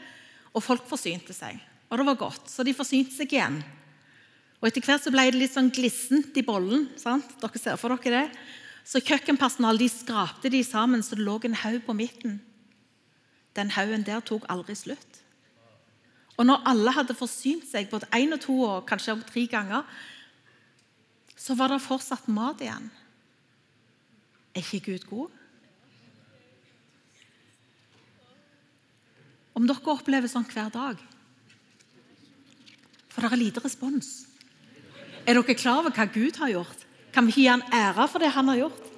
Og 0.55 0.65
folk 0.65 0.85
forsynte 0.89 1.37
seg. 1.37 1.57
Og 1.91 2.01
det 2.01 2.07
var 2.09 2.21
godt, 2.21 2.51
så 2.51 2.65
de 2.67 2.75
forsynte 2.77 3.15
seg 3.15 3.33
igjen. 3.33 3.61
Og 4.61 4.69
Etter 4.69 4.85
hvert 4.85 5.05
så 5.05 5.13
ble 5.13 5.27
det 5.29 5.41
litt 5.41 5.53
sånn 5.53 5.73
glissent 5.75 6.37
i 6.41 6.45
bollen. 6.47 6.89
Sant? 7.01 7.37
Dere 7.41 7.61
ser 7.61 7.81
for 7.81 7.93
dere 7.97 8.25
det. 8.25 8.39
Så 8.85 9.01
kjøkkenpersonalet 9.01 9.85
de 9.85 9.89
skrapte 9.93 10.51
de 10.53 10.61
sammen 10.65 11.05
så 11.05 11.17
det 11.17 11.25
lå 11.25 11.39
en 11.45 11.57
haug 11.65 11.81
på 11.87 11.97
midten. 11.97 12.39
Den 13.57 13.71
haugen 13.73 14.05
der 14.05 14.25
tok 14.25 14.45
aldri 14.53 14.77
slutt. 14.77 15.21
Og 16.35 16.49
når 16.49 16.65
alle 16.67 16.93
hadde 16.97 17.17
forsynt 17.17 17.67
seg 17.69 17.89
både 17.93 18.09
én 18.17 18.35
og 18.35 18.43
to 18.43 18.57
og 18.67 18.87
kanskje 18.89 19.15
tre 19.29 19.47
ganger, 19.51 19.85
så 21.39 21.55
var 21.59 21.71
det 21.71 21.85
fortsatt 21.85 22.27
mat 22.33 22.63
igjen. 22.65 22.91
Er 24.55 24.63
ikke 24.63 24.93
Gud 24.93 25.07
god? 25.11 25.31
Om 29.55 29.67
dere 29.67 29.91
opplever 29.95 30.31
sånn 30.31 30.47
hver 30.51 30.71
dag 30.75 31.03
For 33.11 33.23
det 33.23 33.31
er 33.31 33.39
lite 33.39 33.63
respons. 33.63 34.25
Er 35.27 35.39
dere 35.39 35.55
klar 35.59 35.83
over 35.83 35.95
hva 35.95 36.07
Gud 36.11 36.39
har 36.43 36.51
gjort? 36.55 36.81
Kan 37.15 37.29
vi 37.29 37.37
gi 37.39 37.47
han 37.47 37.63
ære 37.75 38.09
for 38.11 38.23
det 38.23 38.33
han 38.35 38.51
har 38.51 38.65
gjort? 38.65 38.91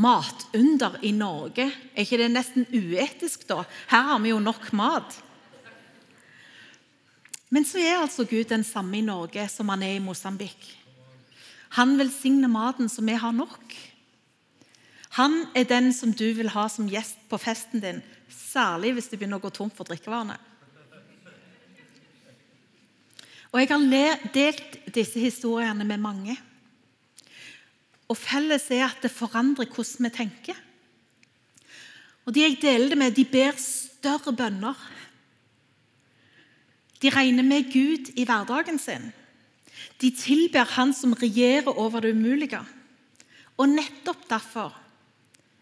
Matunder 0.00 1.00
i 1.02 1.10
Norge, 1.12 1.66
er 1.66 2.04
ikke 2.04 2.20
det 2.20 2.28
nesten 2.32 2.68
uetisk 2.72 3.42
da? 3.48 3.64
Her 3.90 4.06
har 4.12 4.20
vi 4.22 4.30
jo 4.30 4.38
nok 4.40 4.70
mat. 4.76 5.16
Men 7.50 7.66
så 7.66 7.80
er 7.82 7.98
altså 7.98 8.24
Gud 8.24 8.46
den 8.50 8.64
samme 8.64 9.00
i 9.00 9.04
Norge 9.04 9.48
som 9.50 9.68
han 9.72 9.82
er 9.82 9.96
i 9.98 10.02
Mosambik. 10.02 10.68
Han 11.78 11.96
velsigner 11.98 12.50
maten 12.50 12.90
så 12.90 13.02
vi 13.02 13.16
har 13.18 13.34
nok. 13.34 13.74
Han 15.18 15.42
er 15.58 15.66
den 15.66 15.90
som 15.94 16.12
du 16.14 16.28
vil 16.38 16.52
ha 16.54 16.68
som 16.70 16.88
gjest 16.90 17.18
på 17.30 17.38
festen 17.42 17.82
din, 17.82 17.98
særlig 18.30 18.94
hvis 18.94 19.10
du 19.10 19.16
begynner 19.16 19.40
å 19.40 19.42
gå 19.42 19.50
tomt 19.54 19.74
for 19.74 19.86
drikkevarene. 19.86 20.38
Og 23.50 23.58
Jeg 23.58 23.68
har 23.72 24.30
delt 24.30 24.78
disse 24.94 25.18
historiene 25.18 25.84
med 25.84 25.98
mange. 25.98 26.36
Og 28.10 28.18
Felles 28.18 28.68
er 28.70 28.86
at 28.86 29.02
det 29.02 29.10
forandrer 29.10 29.66
hvordan 29.66 30.06
vi 30.06 30.12
tenker. 30.14 30.60
Og 32.26 32.34
De 32.34 32.44
jeg 32.44 32.60
deler 32.62 32.92
det 32.92 32.98
med, 32.98 33.14
de 33.14 33.26
ber 33.26 33.58
større 33.58 34.32
bønner 34.34 34.78
de 37.00 37.10
regner 37.12 37.46
med 37.46 37.72
Gud 37.72 38.12
i 38.16 38.26
hverdagen 38.28 38.78
sin. 38.78 39.10
De 40.00 40.10
tilber 40.12 40.68
Han 40.76 40.92
som 40.94 41.14
regjerer 41.16 41.72
over 41.72 42.00
det 42.00 42.12
umulige. 42.12 42.60
Og 43.56 43.68
nettopp 43.68 44.28
derfor 44.28 44.76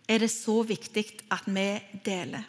er 0.08 0.22
det 0.22 0.30
så 0.30 0.62
viktig 0.62 1.04
at 1.30 1.46
vi 1.46 1.68
deler. 2.04 2.44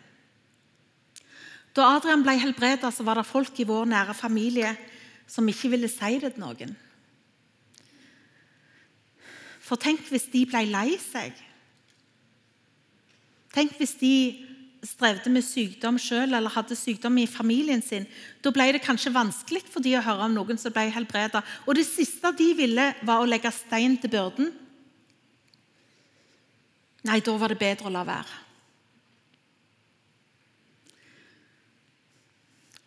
Da 1.75 1.85
Adrian 1.95 2.23
ble 2.25 2.37
helbredet, 2.41 2.93
var 3.05 3.19
det 3.19 3.29
folk 3.29 3.59
i 3.59 3.67
vår 3.67 3.85
nære 3.89 4.13
familie 4.17 4.73
som 5.29 5.47
ikke 5.47 5.69
ville 5.75 5.89
si 5.91 6.17
det 6.21 6.33
til 6.33 6.41
noen. 6.41 6.73
For 9.61 9.77
tenk 9.77 10.07
hvis 10.09 10.25
de 10.33 10.47
ble 10.49 10.63
lei 10.65 10.97
seg. 10.97 11.35
Tenk 13.53 13.75
hvis 13.77 13.93
de 14.01 14.13
strevde 14.85 15.31
med 15.31 15.43
sykdom 15.43 15.97
selv 15.99 16.35
eller 16.37 16.53
hadde 16.53 16.77
sykdom 16.77 17.17
i 17.19 17.27
familien 17.27 17.81
sin, 17.83 18.07
da 18.43 18.51
ble 18.55 18.69
det 18.75 18.83
kanskje 18.83 19.13
vanskelig 19.15 19.65
for 19.67 19.83
de 19.83 19.97
å 19.97 20.03
høre 20.05 20.27
om 20.29 20.35
noen 20.37 20.59
som 20.61 20.73
ble 20.75 20.87
helbredet. 20.93 21.41
Og 21.67 21.75
det 21.75 21.87
siste 21.87 22.31
de 22.39 22.51
ville, 22.57 22.91
var 23.03 23.23
å 23.23 23.29
legge 23.29 23.51
stein 23.55 23.97
til 23.99 24.13
byrden. 24.13 24.53
Nei, 27.07 27.19
da 27.23 27.35
var 27.39 27.51
det 27.51 27.59
bedre 27.59 27.87
å 27.89 27.93
la 27.93 28.03
være. 28.07 28.45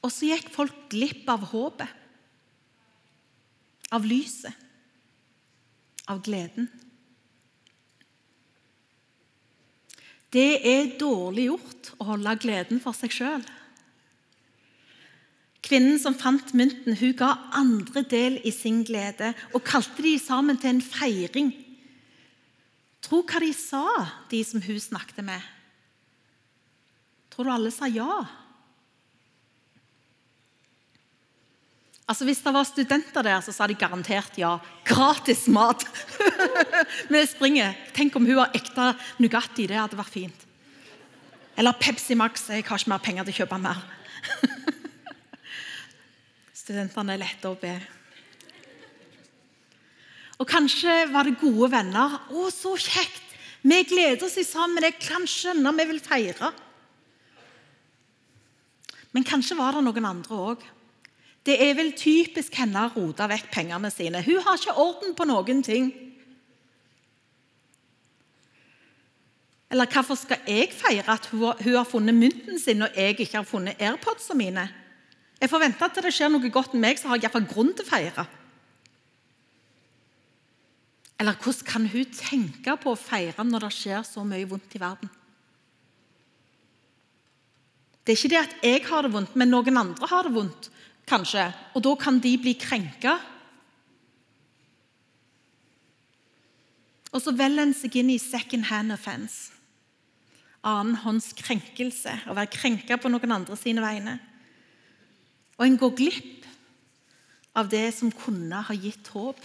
Og 0.02 0.10
så 0.10 0.32
gikk 0.32 0.48
folk 0.52 0.86
glipp 0.90 1.28
av 1.30 1.44
håpet, 1.52 1.98
av 3.92 4.06
lyset, 4.08 4.56
av 6.10 6.22
gleden. 6.24 6.66
Det 10.32 10.62
er 10.64 10.94
dårlig 11.00 11.50
gjort 11.50 11.90
å 12.00 12.06
holde 12.12 12.38
gleden 12.40 12.80
for 12.80 12.96
seg 12.96 13.12
sjøl. 13.12 13.42
Kvinnen 15.62 15.98
som 16.02 16.16
fant 16.18 16.54
mynten, 16.58 16.96
hun 16.98 17.12
ga 17.16 17.34
andre 17.54 18.02
del 18.08 18.40
i 18.42 18.50
sin 18.54 18.80
glede 18.86 19.30
og 19.52 19.62
kalte 19.66 20.02
de 20.02 20.16
sammen 20.18 20.58
til 20.58 20.74
en 20.74 20.84
feiring. 20.84 21.52
Tro 23.02 23.20
hva 23.26 23.42
de 23.42 23.52
sa, 23.54 23.84
de 24.30 24.40
som 24.46 24.62
hun 24.64 24.80
snakket 24.80 25.22
med. 25.26 25.42
Tror 27.32 27.46
du 27.46 27.52
alle 27.54 27.72
sa 27.74 27.88
ja? 27.90 28.24
Altså 32.08 32.26
Hvis 32.26 32.42
det 32.42 32.52
var 32.54 32.66
studenter 32.66 33.22
der, 33.22 33.40
så 33.40 33.54
sa 33.54 33.66
de 33.66 33.78
garantert 33.78 34.38
ja. 34.38 34.56
Gratis 34.84 35.46
mat! 35.48 35.84
Vi 37.12 37.22
springer. 37.30 37.76
Tenk 37.94 38.16
om 38.18 38.26
hun 38.26 38.40
har 38.40 38.54
ekte 38.56 38.92
Nugatti. 39.22 39.68
Det 39.70 39.78
hadde 39.78 39.98
vært 39.98 40.12
fint. 40.12 40.46
Eller 41.56 41.76
Pepsi 41.78 42.16
Max. 42.18 42.48
Jeg 42.50 42.66
har 42.66 42.80
ikke 42.80 42.92
mer 42.92 43.04
penger 43.04 43.28
til 43.28 43.34
å 43.34 43.40
kjøpe 43.42 43.60
mer. 43.62 43.82
Studentene 46.62 47.14
er 47.14 47.22
lette 47.22 47.48
å 47.48 47.58
be. 47.58 47.76
Og 50.42 50.48
kanskje 50.48 51.04
var 51.12 51.28
det 51.28 51.38
gode 51.38 51.70
venner. 51.70 52.18
'Å, 52.26 52.50
så 52.50 52.74
kjekt! 52.74 53.22
Vi 53.62 53.78
gleder 53.86 54.26
oss 54.26 54.40
sammen. 54.48 54.82
Jeg 54.82 54.98
kan 54.98 55.26
skjønne 55.28 55.76
vi 55.78 55.90
vil 55.92 56.02
feire.' 56.02 56.50
Men 59.12 59.26
kanskje 59.28 59.58
var 59.58 59.76
det 59.76 59.84
noen 59.84 60.08
andre 60.08 60.38
òg 60.50 60.62
det 61.46 61.56
er 61.58 61.74
vel 61.74 61.90
typisk 61.98 62.54
henne 62.54 62.84
å 62.86 62.92
rote 62.94 63.26
vekk 63.30 63.48
pengene 63.50 63.90
sine. 63.90 64.22
Hun 64.22 64.42
har 64.44 64.58
ikke 64.60 64.78
orden 64.78 65.14
på 65.18 65.26
noen 65.26 65.62
ting. 65.66 65.88
Eller 69.72 69.88
hvorfor 69.90 70.18
skal 70.20 70.44
jeg 70.46 70.68
feire 70.76 71.16
at 71.16 71.26
hun 71.32 71.74
har 71.74 71.88
funnet 71.88 72.14
mynten 72.14 72.60
sin, 72.60 72.78
når 72.82 72.92
jeg 72.94 73.16
ikke 73.16 73.40
har 73.40 73.48
funnet 73.48 73.80
airpodsene 73.82 74.38
mine? 74.38 74.68
Jeg 75.40 75.50
forventer 75.50 75.88
at 75.88 75.98
det 76.04 76.12
skjer 76.14 76.30
noe 76.30 76.52
godt 76.54 76.76
med 76.76 76.84
meg, 76.84 77.00
så 77.00 77.10
har 77.10 77.18
jeg 77.18 77.26
iallfall 77.26 77.48
grunn 77.50 77.72
til 77.74 77.86
å 77.86 77.90
feire. 77.90 78.26
Eller 81.18 81.38
hvordan 81.38 81.66
kan 81.66 81.88
hun 81.90 82.14
tenke 82.14 82.76
på 82.82 82.92
å 82.92 82.98
feire 82.98 83.46
når 83.46 83.66
det 83.66 83.72
skjer 83.74 84.06
så 84.06 84.22
mye 84.26 84.46
vondt 84.50 84.76
i 84.78 84.82
verden? 84.82 85.10
Det 88.02 88.14
er 88.14 88.18
ikke 88.18 88.30
det 88.30 88.40
at 88.40 88.54
jeg 88.66 88.84
har 88.86 89.06
det 89.06 89.12
vondt, 89.14 89.34
men 89.38 89.50
noen 89.50 89.78
andre 89.78 90.08
har 90.10 90.26
det 90.26 90.34
vondt 90.34 90.70
kanskje, 91.08 91.48
og 91.74 91.84
da 91.84 91.94
kan 91.98 92.20
de 92.22 92.32
bli 92.40 92.54
krenka. 92.58 93.16
Og 97.12 97.20
så 97.20 97.34
velger 97.36 97.66
en 97.66 97.74
seg 97.76 97.98
inn 98.00 98.12
i 98.14 98.20
second 98.20 98.68
hand 98.70 98.94
offense. 98.94 99.52
Annenhånds 100.64 101.32
krenkelse. 101.36 102.14
Å 102.30 102.36
være 102.36 102.52
krenka 102.54 102.96
på 102.96 103.10
noen 103.12 103.34
andre 103.36 103.58
sine 103.58 103.82
vegne. 103.84 104.16
Og 105.58 105.66
en 105.66 105.76
går 105.80 105.96
glipp 105.98 106.46
av 107.58 107.68
det 107.68 107.90
som 107.94 108.12
kunne 108.14 108.62
ha 108.64 108.74
gitt 108.74 109.10
håp. 109.12 109.40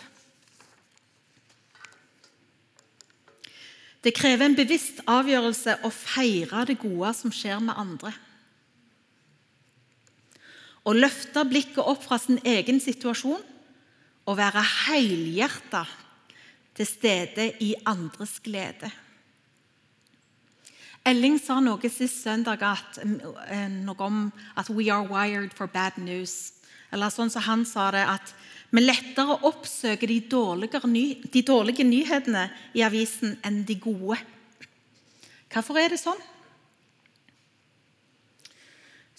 Det 4.05 4.13
krever 4.15 4.47
en 4.47 4.55
bevisst 4.55 5.01
avgjørelse 5.09 5.81
å 5.83 5.91
feire 5.91 6.63
det 6.69 6.77
gode 6.79 7.11
som 7.17 7.33
skjer 7.33 7.59
med 7.59 7.75
andre. 7.75 8.13
Å 10.87 10.93
løfte 10.95 11.43
blikket 11.43 11.83
opp 11.83 12.05
fra 12.05 12.19
sin 12.21 12.39
egen 12.47 12.79
situasjon 12.79 13.43
og 14.27 14.37
være 14.39 14.63
helhjerta 14.87 15.83
til 16.77 16.87
stede 16.87 17.49
i 17.63 17.73
andres 17.89 18.37
glede. 18.43 18.89
Elling 21.07 21.37
sa 21.39 21.59
noe 21.63 21.89
sist 21.91 22.23
søndag 22.23 22.63
at, 22.67 22.99
eh, 22.99 23.67
noe 23.67 23.99
om 23.99 24.31
at 24.55 24.69
'we 24.69 24.89
are 24.91 25.07
wired 25.07 25.53
for 25.53 25.67
bad 25.67 25.93
news'. 25.97 26.51
Eller 26.91 27.09
sånn 27.09 27.29
som 27.29 27.41
han 27.41 27.65
sa 27.65 27.91
det, 27.91 28.05
at 28.07 28.33
vi 28.71 28.81
lettere 28.81 29.39
oppsøker 29.43 30.07
de 30.07 30.19
dårlige, 30.21 30.81
de 31.31 31.41
dårlige 31.41 31.83
nyhetene 31.83 32.49
i 32.73 32.79
avisen 32.79 33.37
enn 33.43 33.63
de 33.65 33.75
gode. 33.75 34.17
Hvorfor 35.49 35.77
er 35.77 35.89
det 35.89 35.99
sånn? 35.99 36.19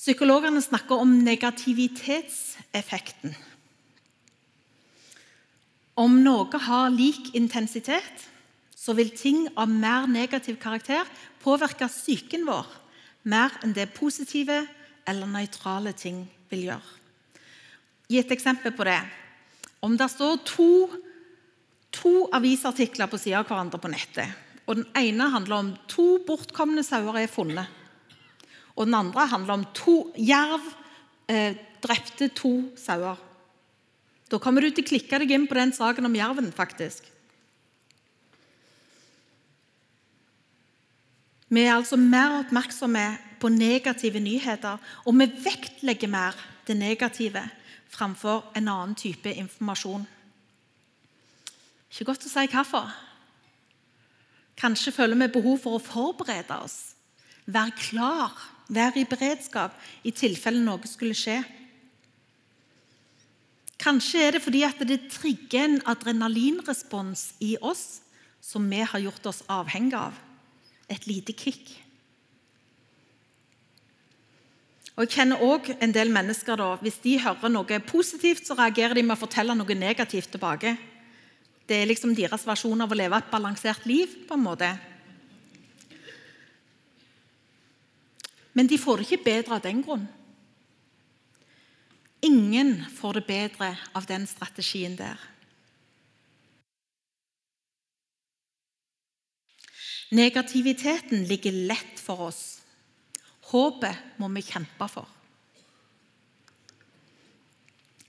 Psykologene 0.09 0.63
snakker 0.65 1.03
om 1.03 1.11
negativitetseffekten. 1.21 3.35
Om 6.01 6.15
noe 6.25 6.61
har 6.65 6.89
lik 6.95 7.35
intensitet, 7.37 8.23
så 8.73 8.95
vil 8.97 9.11
ting 9.13 9.53
av 9.53 9.69
mer 9.69 10.09
negativ 10.09 10.57
karakter 10.63 11.05
påvirke 11.45 11.85
psyken 11.93 12.49
vår 12.49 12.65
mer 13.29 13.53
enn 13.61 13.77
det 13.77 13.93
positive 13.99 14.63
eller 15.05 15.29
nøytrale 15.29 15.93
ting 15.93 16.25
vil 16.49 16.71
gjøre. 16.71 16.89
Gi 18.09 18.17
et 18.23 18.33
eksempel 18.33 18.73
på 18.73 18.89
det. 18.89 19.05
Om 19.85 19.93
det 20.01 20.09
står 20.09 20.41
to, 20.49 20.89
to 21.93 22.33
avisartikler 22.33 23.13
på 23.13 23.21
siden 23.21 23.43
av 23.43 23.49
hverandre 23.51 23.77
på 23.77 23.93
nettet, 23.93 24.33
og 24.65 24.81
den 24.81 24.89
ene 24.97 25.29
handler 25.37 25.61
om 25.61 25.77
to 25.85 26.25
bortkomne 26.25 26.81
sauer 26.81 27.21
er 27.21 27.29
funnet, 27.29 27.69
og 28.79 28.87
den 28.87 28.95
andre 28.95 29.27
handler 29.27 29.59
om 29.59 29.65
to 29.75 29.97
jerv 30.15 30.63
eh, 31.27 31.59
drepte 31.83 32.31
to 32.31 32.71
sauer. 32.79 33.19
Da 34.31 34.39
kommer 34.39 34.63
du 34.63 34.71
til 34.71 34.85
å 34.85 34.91
klikke 34.93 35.19
deg 35.19 35.33
inn 35.35 35.47
på 35.51 35.57
den 35.59 35.73
saken 35.75 36.07
om 36.07 36.15
jerven. 36.15 36.53
faktisk. 36.53 37.03
Vi 41.49 41.65
er 41.65 41.75
altså 41.75 41.97
mer 41.97 42.43
oppmerksomme 42.43 43.07
på 43.41 43.49
negative 43.49 44.21
nyheter, 44.21 44.77
og 45.07 45.17
vi 45.17 45.27
vektlegger 45.45 46.11
mer 46.13 46.37
det 46.69 46.77
negative 46.77 47.43
framfor 47.89 48.51
en 48.55 48.69
annen 48.69 48.95
type 48.95 49.33
informasjon. 49.33 50.05
Ikke 51.89 52.11
godt 52.11 52.27
å 52.29 52.31
si 52.31 52.45
hvorfor. 52.53 52.93
Kanskje 54.59 54.93
føler 54.93 55.17
vi 55.17 55.33
behov 55.39 55.63
for 55.63 55.79
å 55.79 55.83
forberede 55.83 56.61
oss, 56.61 56.93
være 57.47 57.73
klar, 57.79 58.35
være 58.69 59.03
i 59.03 59.09
beredskap 59.09 59.75
i 60.05 60.13
tilfelle 60.13 60.61
noe 60.65 60.89
skulle 60.89 61.17
skje. 61.17 61.41
Kanskje 63.79 64.23
er 64.27 64.37
det 64.37 64.43
fordi 64.43 64.65
at 64.67 64.81
det 64.89 65.05
trigger 65.13 65.65
en 65.65 65.83
adrenalinrespons 65.87 67.33
i 67.45 67.55
oss 67.63 68.01
som 68.43 68.65
vi 68.71 68.81
har 68.83 69.05
gjort 69.05 69.29
oss 69.31 69.45
avhengig 69.51 69.95
av. 69.99 70.17
Et 70.89 71.05
lite 71.07 71.35
kick. 71.37 71.69
Og 74.99 75.05
Jeg 75.05 75.15
kjenner 75.15 75.43
også 75.45 75.77
en 75.79 75.93
del 75.95 76.11
mennesker 76.11 76.57
da, 76.59 76.77
Hvis 76.83 76.99
de 77.05 77.21
hører 77.23 77.49
noe 77.49 77.81
positivt, 77.87 78.47
så 78.47 78.57
reagerer 78.59 78.95
de 78.95 79.03
med 79.03 79.15
å 79.15 79.21
fortelle 79.21 79.55
noe 79.55 79.75
negativt 79.75 80.33
tilbake. 80.33 80.77
Det 81.69 81.77
er 81.77 81.87
liksom 81.87 82.17
deres 82.17 82.47
versjon 82.49 82.81
av 82.81 82.91
å 82.91 82.97
leve 82.99 83.17
et 83.17 83.31
balansert 83.31 83.87
liv. 83.87 84.27
på 84.27 84.35
en 84.35 84.43
måte. 84.43 84.79
Men 88.59 88.67
de 88.67 88.75
får 88.83 88.99
det 88.99 89.07
ikke 89.07 89.25
bedre 89.29 89.55
av 89.55 89.63
den 89.63 89.85
grunn. 89.87 90.09
Ingen 92.27 92.81
får 92.91 93.21
det 93.21 93.27
bedre 93.29 93.69
av 93.95 94.07
den 94.11 94.25
strategien 94.27 94.97
der. 94.99 95.21
Negativiteten 100.11 101.23
ligger 101.31 101.55
lett 101.71 102.01
for 102.03 102.27
oss. 102.33 102.43
Håpet 103.53 104.19
må 104.19 104.27
vi 104.35 104.43
kjempe 104.43 104.89
for. 104.91 105.07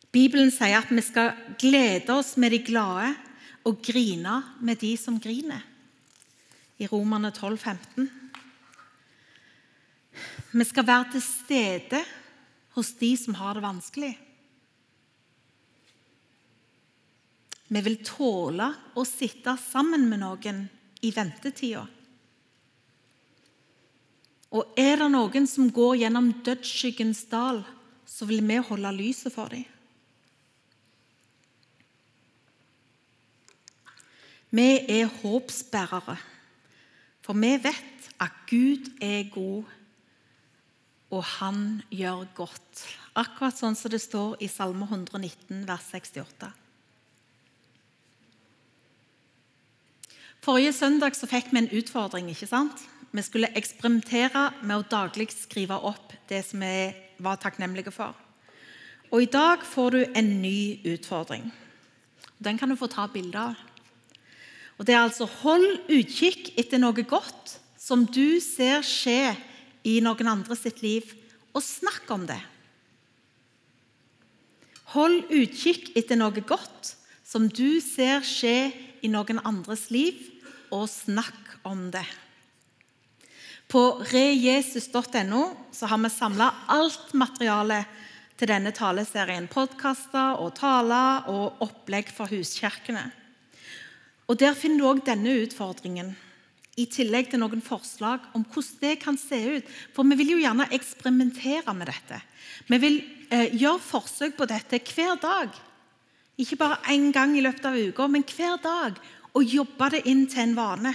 Bibelen 0.09 0.49
sier 0.49 0.79
at 0.79 0.89
vi 0.89 1.03
skal 1.05 1.35
glede 1.61 2.15
oss 2.15 2.33
med 2.41 2.55
de 2.55 2.63
glade 2.65 3.11
og 3.69 3.83
grine 3.85 4.39
med 4.65 4.81
de 4.81 4.95
som 4.97 5.19
griner. 5.21 5.61
I 6.81 6.87
Romerne 6.89 7.29
12, 7.35 7.59
15. 7.59 8.09
Vi 10.51 10.65
skal 10.65 10.87
være 10.87 11.11
til 11.13 11.23
stede 11.25 12.01
hos 12.75 12.91
de 12.99 13.11
som 13.17 13.37
har 13.37 13.57
det 13.57 13.63
vanskelig. 13.65 14.13
Vi 17.69 17.81
vil 17.85 17.99
tåle 18.01 18.71
å 18.97 19.05
sitte 19.05 19.53
sammen 19.61 20.07
med 20.09 20.23
noen 20.23 20.63
i 21.05 21.11
ventetida. 21.13 21.85
Og 24.49 24.79
er 24.81 24.95
det 24.97 25.09
noen 25.13 25.45
som 25.45 25.69
går 25.69 25.99
gjennom 26.01 26.31
dødsskyggens 26.45 27.27
dal, 27.29 27.61
så 28.09 28.25
vil 28.25 28.41
vi 28.41 28.57
holde 28.65 28.95
lyset 28.97 29.33
for 29.35 29.53
dem. 29.53 29.67
Vi 34.49 34.69
er 34.89 35.11
håpsbærere, 35.21 36.15
for 37.21 37.37
vi 37.37 37.51
vet 37.61 38.07
at 38.17 38.39
Gud 38.49 38.89
er 38.97 39.29
god, 39.29 39.67
og 41.09 41.23
han 41.39 41.81
gjør 41.89 42.25
godt. 42.37 42.83
Akkurat 43.17 43.57
sånn 43.57 43.77
som 43.77 43.91
det 43.91 44.01
står 44.03 44.37
i 44.45 44.49
Salme 44.51 44.85
119, 44.85 45.63
vers 45.67 45.87
68. 45.91 46.51
Forrige 50.45 50.73
søndag 50.73 51.17
så 51.17 51.27
fikk 51.27 51.49
vi 51.51 51.63
en 51.63 51.73
utfordring. 51.81 52.29
ikke 52.31 52.47
sant? 52.47 52.85
Vi 53.11 53.21
skulle 53.25 53.49
eksperimentere 53.57 54.51
med 54.61 54.77
å 54.77 54.87
daglig 54.87 55.31
skrive 55.33 55.75
opp 55.75 56.13
det 56.29 56.43
som 56.45 56.61
vi 56.61 56.93
var 57.19 57.41
takknemlige 57.41 57.91
for. 57.91 58.13
Og 59.09 59.25
I 59.25 59.31
dag 59.33 59.65
får 59.65 59.91
du 59.91 60.03
en 60.15 60.29
ny 60.41 60.79
utfordring. 60.85 61.49
Den 62.37 62.57
kan 62.57 62.69
du 62.69 62.77
få 62.77 62.87
ta 62.87 63.07
bilde 63.11 63.39
av. 63.39 63.57
Og 64.77 64.85
Det 64.85 64.95
er 64.95 65.01
altså 65.01 65.25
Hold 65.41 65.89
utkikk 65.89 66.53
etter 66.57 66.79
noe 66.79 67.03
godt 67.03 67.57
som 67.77 68.05
du 68.05 68.39
ser 68.39 68.85
skje 68.85 69.35
i 69.87 69.99
noen 70.03 70.31
andre 70.31 70.57
sitt 70.59 70.81
liv, 70.83 71.05
og 71.55 71.63
snakk 71.65 72.09
om 72.13 72.25
det. 72.29 72.39
Hold 74.95 75.29
utkikk 75.29 75.91
etter 75.99 76.17
noe 76.17 76.41
godt 76.41 76.95
som 77.25 77.45
du 77.45 77.77
ser 77.83 78.25
skje 78.25 78.71
i 79.05 79.11
noen 79.11 79.41
andres 79.45 79.89
liv, 79.93 80.17
og 80.73 80.89
snakk 80.89 81.59
om 81.67 81.89
det. 81.93 82.05
På 83.69 84.01
rejesus.no 84.09 85.41
har 85.81 86.01
vi 86.01 86.09
samla 86.09 86.47
alt 86.73 87.13
materialet 87.13 87.99
til 88.39 88.49
denne 88.49 88.71
taleserien. 88.73 89.49
Podkaster 89.51 90.39
og 90.41 90.55
taler 90.57 91.27
og 91.29 91.61
opplegg 91.65 92.09
for 92.13 92.31
huskirkene. 92.31 93.11
Og 94.29 94.37
Der 94.37 94.57
finner 94.57 94.81
du 94.81 94.89
òg 94.89 95.03
denne 95.05 95.35
utfordringen, 95.43 96.15
i 96.77 96.85
tillegg 96.91 97.31
til 97.31 97.41
noen 97.41 97.63
forslag 97.63 98.27
om 98.37 98.43
hvordan 98.45 98.81
det 98.83 98.95
kan 99.01 99.17
se 99.19 99.39
ut. 99.57 99.71
For 99.95 100.07
vi 100.07 100.17
vil 100.19 100.35
jo 100.35 100.41
gjerne 100.43 100.69
eksperimentere 100.75 101.73
med 101.75 101.89
dette. 101.91 102.19
Vi 102.69 102.79
vil 102.81 102.99
eh, 103.31 103.55
gjøre 103.57 103.81
forsøk 103.83 104.37
på 104.37 104.47
dette 104.49 104.81
hver 104.91 105.17
dag. 105.21 105.55
Ikke 106.39 106.59
bare 106.59 106.79
én 106.93 107.09
gang 107.11 107.35
i 107.35 107.43
løpet 107.43 107.65
av 107.67 107.75
uka, 107.75 108.07
men 108.07 108.23
hver 108.23 108.59
dag. 108.63 108.99
Og 109.35 109.55
jobbe 109.57 109.89
det 109.95 110.05
inn 110.09 110.25
til 110.29 110.45
en 110.45 110.57
vane. 110.57 110.93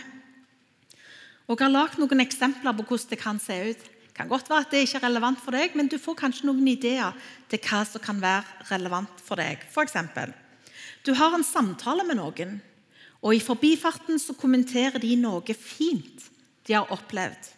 Og 1.44 1.58
Jeg 1.58 1.66
har 1.66 1.74
lagd 1.74 1.98
noen 2.00 2.24
eksempler 2.24 2.72
på 2.72 2.86
hvordan 2.88 3.10
det 3.10 3.20
kan 3.20 3.40
se 3.42 3.58
ut. 3.70 3.82
Det 4.14 4.16
kan 4.16 4.30
godt 4.30 4.48
være 4.48 4.64
at 4.64 4.70
det 4.70 4.84
ikke 4.86 5.00
er 5.02 5.08
relevant 5.08 5.40
for 5.42 5.52
deg, 5.52 5.74
men 5.76 5.90
du 5.90 5.98
får 5.98 6.16
kanskje 6.22 6.46
noen 6.46 6.68
ideer 6.70 7.12
til 7.50 7.60
hva 7.66 7.82
som 7.84 8.00
kan 8.00 8.22
være 8.22 8.70
relevant 8.70 9.20
for 9.20 9.42
deg. 9.42 9.60
For 9.74 9.84
eksempel, 9.84 10.32
du 11.04 11.12
har 11.18 11.34
en 11.34 11.44
samtale 11.44 12.06
med 12.06 12.16
noen, 12.16 12.60
og 13.24 13.32
i 13.32 13.40
forbifarten 13.40 14.20
så 14.20 14.36
kommenterer 14.36 15.00
de 15.00 15.14
noe 15.16 15.56
fint 15.56 16.26
de 16.68 16.76
har 16.76 16.92
opplevd. 16.92 17.50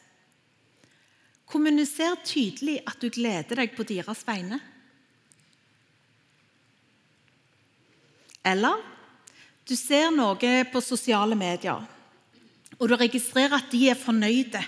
Kommuniser 1.47 2.15
tydelig 2.27 2.81
at 2.87 3.03
du 3.03 3.11
gleder 3.11 3.63
deg 3.63 3.75
på 3.75 3.87
deres 3.87 4.23
vegne. 4.27 4.61
Eller 8.47 8.79
du 9.67 9.75
ser 9.79 10.13
noe 10.15 10.55
på 10.71 10.83
sosiale 10.83 11.39
medier, 11.39 11.83
og 12.79 12.87
du 12.87 12.95
registrerer 12.99 13.59
at 13.59 13.71
de 13.73 13.89
er 13.91 13.99
fornøyde 13.99 14.63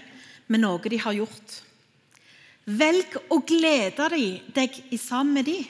med 0.51 0.65
noe 0.65 0.91
de 0.91 0.99
har 0.99 1.15
gjort. 1.15 1.59
Velg 2.69 3.15
å 3.31 3.39
glede 3.47 4.09
deg 4.55 4.83
sammen 4.99 5.39
med 5.39 5.47
dem, 5.47 5.67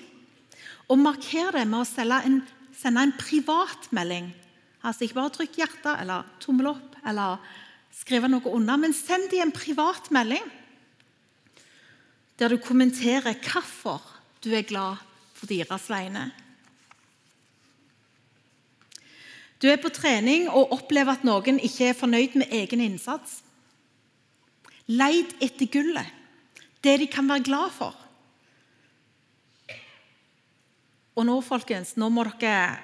og 0.88 1.00
marker 1.04 1.52
det 1.52 1.66
med 1.68 1.84
å 1.84 2.06
en, 2.16 2.40
sende 2.72 3.04
en 3.04 3.16
privatmelding. 3.20 4.30
Altså 4.84 5.04
Ikke 5.04 5.18
bare 5.18 5.34
trykk 5.34 5.58
hjerte 5.58 5.94
eller 6.02 6.28
tommel 6.42 6.70
opp 6.70 6.98
eller 7.06 7.42
skrive 7.98 8.30
noe 8.30 8.52
under, 8.54 8.78
men 8.78 8.94
send 8.94 9.30
dem 9.32 9.48
en 9.48 9.54
privat 9.54 10.10
melding 10.14 10.44
der 12.38 12.52
du 12.52 12.60
kommenterer 12.62 13.34
hvorfor 13.34 14.04
du 14.44 14.52
er 14.54 14.62
glad 14.62 15.00
for 15.34 15.50
deres 15.50 15.88
vegne. 15.90 16.28
Du 19.58 19.66
er 19.66 19.80
på 19.82 19.90
trening 19.90 20.46
og 20.46 20.70
opplever 20.76 21.16
at 21.18 21.24
noen 21.26 21.58
ikke 21.58 21.90
er 21.90 21.98
fornøyd 21.98 22.36
med 22.38 22.52
egen 22.54 22.82
innsats. 22.84 23.40
Leid 24.86 25.34
etter 25.42 25.66
gullet, 25.66 26.06
det 26.86 26.94
de 27.02 27.08
kan 27.10 27.26
være 27.26 27.46
glad 27.48 27.74
for. 27.74 27.96
Og 31.18 31.26
nå, 31.26 31.40
folkens, 31.42 31.96
nå 31.98 32.06
må 32.14 32.22
dere 32.38 32.78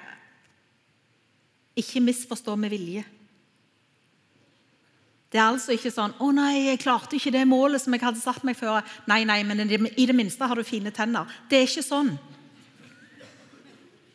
ikke 1.75 2.03
misforstå 2.03 2.55
med 2.55 2.71
vilje. 2.73 3.03
Det 5.31 5.41
er 5.41 5.49
altså 5.51 5.73
ikke 5.75 5.91
sånn 5.91 6.13
'Å 6.15 6.31
nei, 6.31 6.69
jeg 6.69 6.79
klarte 6.79 7.15
ikke 7.17 7.31
det 7.31 7.47
målet 7.47 7.81
som 7.81 7.93
jeg 7.93 8.01
hadde 8.01 8.21
satt 8.21 8.43
meg 8.43 8.55
før.' 8.55 8.83
Nei, 9.07 9.23
nei, 9.25 9.43
men 9.43 9.59
i 9.97 10.05
det 10.05 10.15
minste 10.15 10.47
har 10.47 10.55
du 10.55 10.63
fine 10.63 10.91
tenner. 10.91 11.27
Det 11.49 11.57
er 11.57 11.67
ikke 11.67 11.83
sånn. 11.83 12.17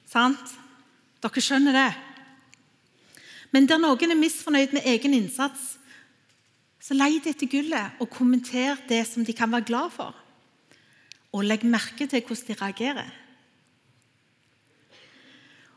Sant? 0.07 0.57
Dere 1.21 1.41
skjønner 1.41 1.73
det? 1.73 1.95
Men 3.53 3.67
der 3.67 3.79
noen 3.79 4.11
er 4.11 4.17
misfornøyd 4.17 4.73
med 4.73 4.87
egen 4.87 5.15
innsats, 5.15 5.77
så 6.81 6.97
leid 6.97 7.27
etter 7.27 7.47
gullet 7.51 8.01
og 8.01 8.09
kommenter 8.11 8.79
det 8.89 9.07
som 9.07 9.25
de 9.25 9.33
kan 9.37 9.51
være 9.51 9.69
glad 9.69 9.93
for. 9.93 10.15
Og 11.33 11.45
legg 11.45 11.65
merke 11.69 12.09
til 12.09 12.23
hvordan 12.23 12.47
de 12.49 12.55
reagerer. 12.55 13.11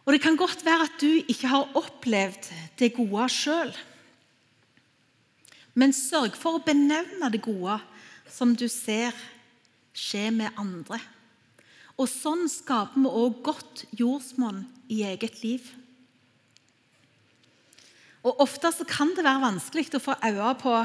Og 0.03 0.13
Det 0.13 0.21
kan 0.21 0.35
godt 0.35 0.65
være 0.65 0.83
at 0.83 0.99
du 0.99 1.23
ikke 1.27 1.47
har 1.47 1.71
opplevd 1.79 2.49
det 2.79 2.93
gode 2.95 3.27
sjøl. 3.31 3.71
Men 5.73 5.95
sørg 5.95 6.35
for 6.37 6.59
å 6.59 6.65
benevne 6.65 7.31
det 7.33 7.41
gode 7.41 7.79
som 8.29 8.51
du 8.57 8.67
ser 8.69 9.15
skje 9.95 10.27
med 10.33 10.59
andre. 10.59 10.99
Og 11.97 12.09
Sånn 12.09 12.49
skaper 12.49 12.99
vi 12.99 13.09
også 13.09 13.45
godt 13.45 13.85
jordsmonn 13.95 14.65
i 14.91 15.03
eget 15.07 15.39
liv. 15.43 15.65
Og 18.23 18.39
Ofte 18.43 18.71
så 18.71 18.85
kan 18.87 19.11
det 19.15 19.25
være 19.25 19.43
vanskelig 19.43 19.89
å 19.95 20.03
få 20.03 20.17
øye 20.23 20.53
på 20.61 20.75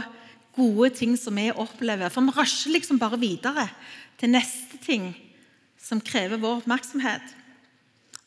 gode 0.59 0.90
ting 0.98 1.14
som 1.18 1.37
vi 1.38 1.48
opplever. 1.50 2.11
For 2.11 2.26
vi 2.26 2.35
rusher 2.35 2.74
liksom 2.74 2.98
bare 3.00 3.20
videre 3.20 3.68
til 4.18 4.33
neste 4.35 4.81
ting 4.83 5.12
som 5.78 6.02
krever 6.02 6.40
vår 6.42 6.62
oppmerksomhet. 6.62 7.38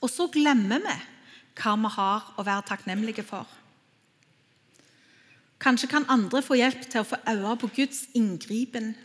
Og 0.02 0.10
så 0.10 0.28
glemmer 0.34 0.82
vi 0.82 0.98
hva 1.62 1.76
vi 1.78 1.92
har 1.96 2.30
å 2.40 2.46
være 2.46 2.68
takknemlige 2.72 3.26
for. 3.28 3.46
Kanskje 5.62 5.92
kan 5.92 6.08
andre 6.10 6.42
få 6.42 6.58
hjelp 6.58 6.88
til 6.90 7.04
å 7.04 7.08
få 7.08 7.20
øye 7.30 7.58
på 7.62 7.70
Guds 7.76 8.08
inngripen 8.18 8.96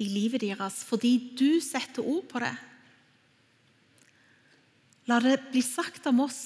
i 0.00 0.06
livet 0.08 0.40
deres 0.46 0.80
fordi 0.86 1.34
du 1.36 1.60
setter 1.60 2.06
ord 2.06 2.24
på 2.30 2.40
det. 2.40 2.54
La 5.08 5.18
det 5.24 5.38
bli 5.50 5.60
sagt 5.64 6.06
om 6.08 6.24
oss 6.24 6.40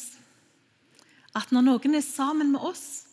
at 1.38 1.54
når 1.54 1.64
noen 1.68 1.96
er 1.96 2.04
sammen 2.04 2.50
med 2.52 2.64
oss, 2.66 3.06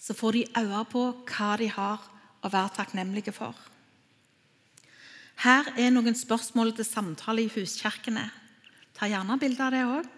så 0.00 0.16
får 0.16 0.38
de 0.38 0.46
øye 0.58 0.80
på 0.90 1.04
hva 1.28 1.52
de 1.60 1.68
har 1.70 2.00
å 2.42 2.50
være 2.50 2.74
takknemlige 2.80 3.34
for. 3.36 3.54
Her 5.42 5.68
er 5.78 5.92
noen 5.94 6.16
spørsmål 6.18 6.74
til 6.76 6.86
samtale 6.86 7.44
i 7.44 7.52
huskirkene. 7.52 8.26
Ta 9.02 9.08
gjerne 9.10 9.34
bilde 9.34 9.64
av 9.66 9.72
det 9.74 9.78
òg. 9.82 10.10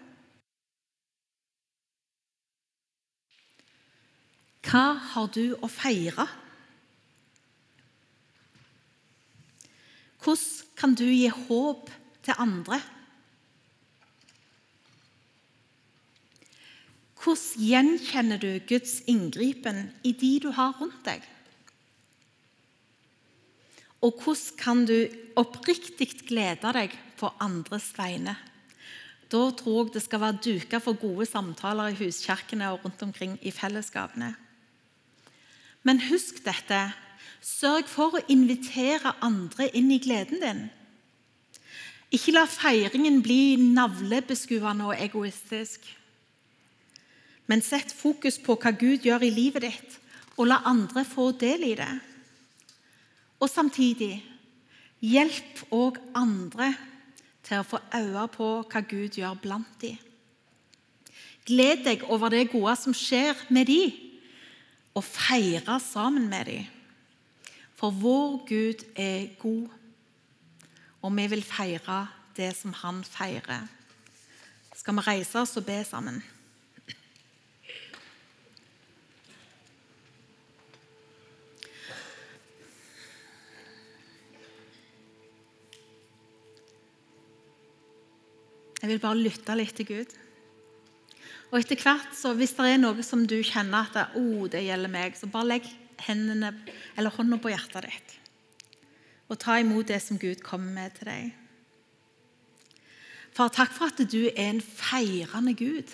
Hva 4.61 4.83
har 5.09 5.31
du 5.33 5.55
å 5.57 5.69
feire? 5.73 6.27
Hvordan 10.21 10.77
kan 10.77 10.93
du 11.01 11.01
gi 11.09 11.33
håp 11.33 11.89
til 12.29 12.37
andre? 12.45 12.77
Hvordan 17.17 17.65
gjenkjenner 17.65 18.45
du 18.45 18.51
Guds 18.69 18.99
inngripen 19.09 19.87
i 20.05 20.13
de 20.13 20.35
du 20.45 20.51
har 20.53 20.77
rundt 20.77 21.01
deg? 21.09 21.25
Og 24.05 24.19
hvordan 24.21 24.59
kan 24.61 24.85
du 24.85 24.99
oppriktig 25.41 26.27
glede 26.27 26.77
deg 26.85 27.01
på 27.17 27.33
andres 27.41 27.95
vegne? 27.97 28.37
Da 29.31 29.49
tror 29.57 29.85
jeg 29.85 29.93
det 29.95 30.03
skal 30.05 30.21
være 30.21 30.41
duka 30.45 30.79
for 30.83 30.97
gode 30.99 31.25
samtaler 31.25 31.91
i 31.91 31.97
huskirkene 31.97 32.69
og 32.71 32.85
rundt 32.85 33.01
omkring 33.01 33.39
i 33.41 33.51
fellesskapene. 33.51 34.35
Men 35.83 36.01
husk 36.09 36.43
dette. 36.45 36.81
Sørg 37.45 37.85
for 37.89 38.17
å 38.17 38.23
invitere 38.31 39.13
andre 39.21 39.67
inn 39.77 39.91
i 39.93 40.01
gleden 40.01 40.41
din. 40.41 40.63
Ikke 42.13 42.33
la 42.33 42.45
feiringen 42.49 43.19
bli 43.25 43.57
navlebeskuende 43.59 44.87
og 44.89 44.97
egoistisk. 44.97 45.85
Men 47.45 47.61
sett 47.61 47.93
fokus 47.93 48.39
på 48.41 48.55
hva 48.57 48.73
Gud 48.73 49.05
gjør 49.05 49.25
i 49.27 49.33
livet 49.33 49.65
ditt, 49.67 49.97
og 50.37 50.49
la 50.49 50.61
andre 50.65 51.05
få 51.05 51.29
del 51.37 51.67
i 51.69 51.75
det. 51.77 51.91
Og 53.37 53.49
samtidig 53.51 54.23
hjelp 55.05 55.61
òg 55.75 55.99
andre 56.17 56.71
til 57.45 57.61
å 57.61 57.67
få 57.67 57.79
øye 57.93 58.25
på 58.33 58.49
hva 58.65 58.81
Gud 58.81 59.19
gjør 59.19 59.37
blant 59.41 59.77
dem. 59.81 59.99
Gled 61.45 61.83
deg 61.85 62.03
over 62.09 62.33
det 62.33 62.47
gode 62.49 62.73
som 62.81 62.95
skjer 62.97 63.37
med 63.53 63.69
dem, 63.69 63.93
og 64.95 65.03
feire 65.03 65.75
sammen 65.83 66.29
med 66.31 66.47
dem. 66.49 66.67
For 67.75 67.91
vår 67.91 68.37
Gud 68.47 68.85
er 68.95 69.27
god, 69.41 69.67
og 71.03 71.17
vi 71.17 71.27
vil 71.35 71.43
feire 71.45 72.05
det 72.37 72.53
som 72.57 72.73
han 72.81 73.03
feirer. 73.03 73.67
Skal 74.75 74.95
vi 74.97 75.05
reise 75.05 75.39
oss 75.39 75.57
og 75.59 75.67
be 75.67 75.83
sammen? 75.87 76.23
Jeg 88.85 88.91
vil 88.91 88.99
bare 89.01 89.17
lytte 89.17 89.53
litt 89.57 89.73
til 89.73 89.87
Gud. 89.89 90.11
Og 91.49 91.55
etter 91.57 91.79
hvert, 91.81 92.11
så 92.13 92.35
Hvis 92.37 92.51
det 92.53 92.67
er 92.69 92.77
noe 92.77 93.01
som 93.01 93.23
du 93.25 93.39
kjenner 93.41 93.87
at 93.89 94.11
oh, 94.13 94.45
det 94.45 94.61
gjelder 94.61 94.91
meg, 94.93 95.15
så 95.17 95.25
bare 95.25 95.55
legg 95.55 95.69
hendene, 96.05 96.51
eller 96.93 97.09
hånda 97.09 97.39
på 97.41 97.49
hjertet 97.49 97.87
ditt. 97.87 98.11
Og 99.25 99.39
ta 99.41 99.55
imot 99.57 99.87
det 99.89 99.97
som 100.05 100.19
Gud 100.21 100.43
kommer 100.45 100.69
med 100.69 100.93
til 100.99 101.09
deg. 101.09 101.31
Far, 103.33 103.49
takk 103.49 103.73
for 103.73 103.89
at 103.89 104.03
du 104.05 104.27
er 104.27 104.51
en 104.51 104.61
feirende 104.61 105.55
Gud. 105.57 105.89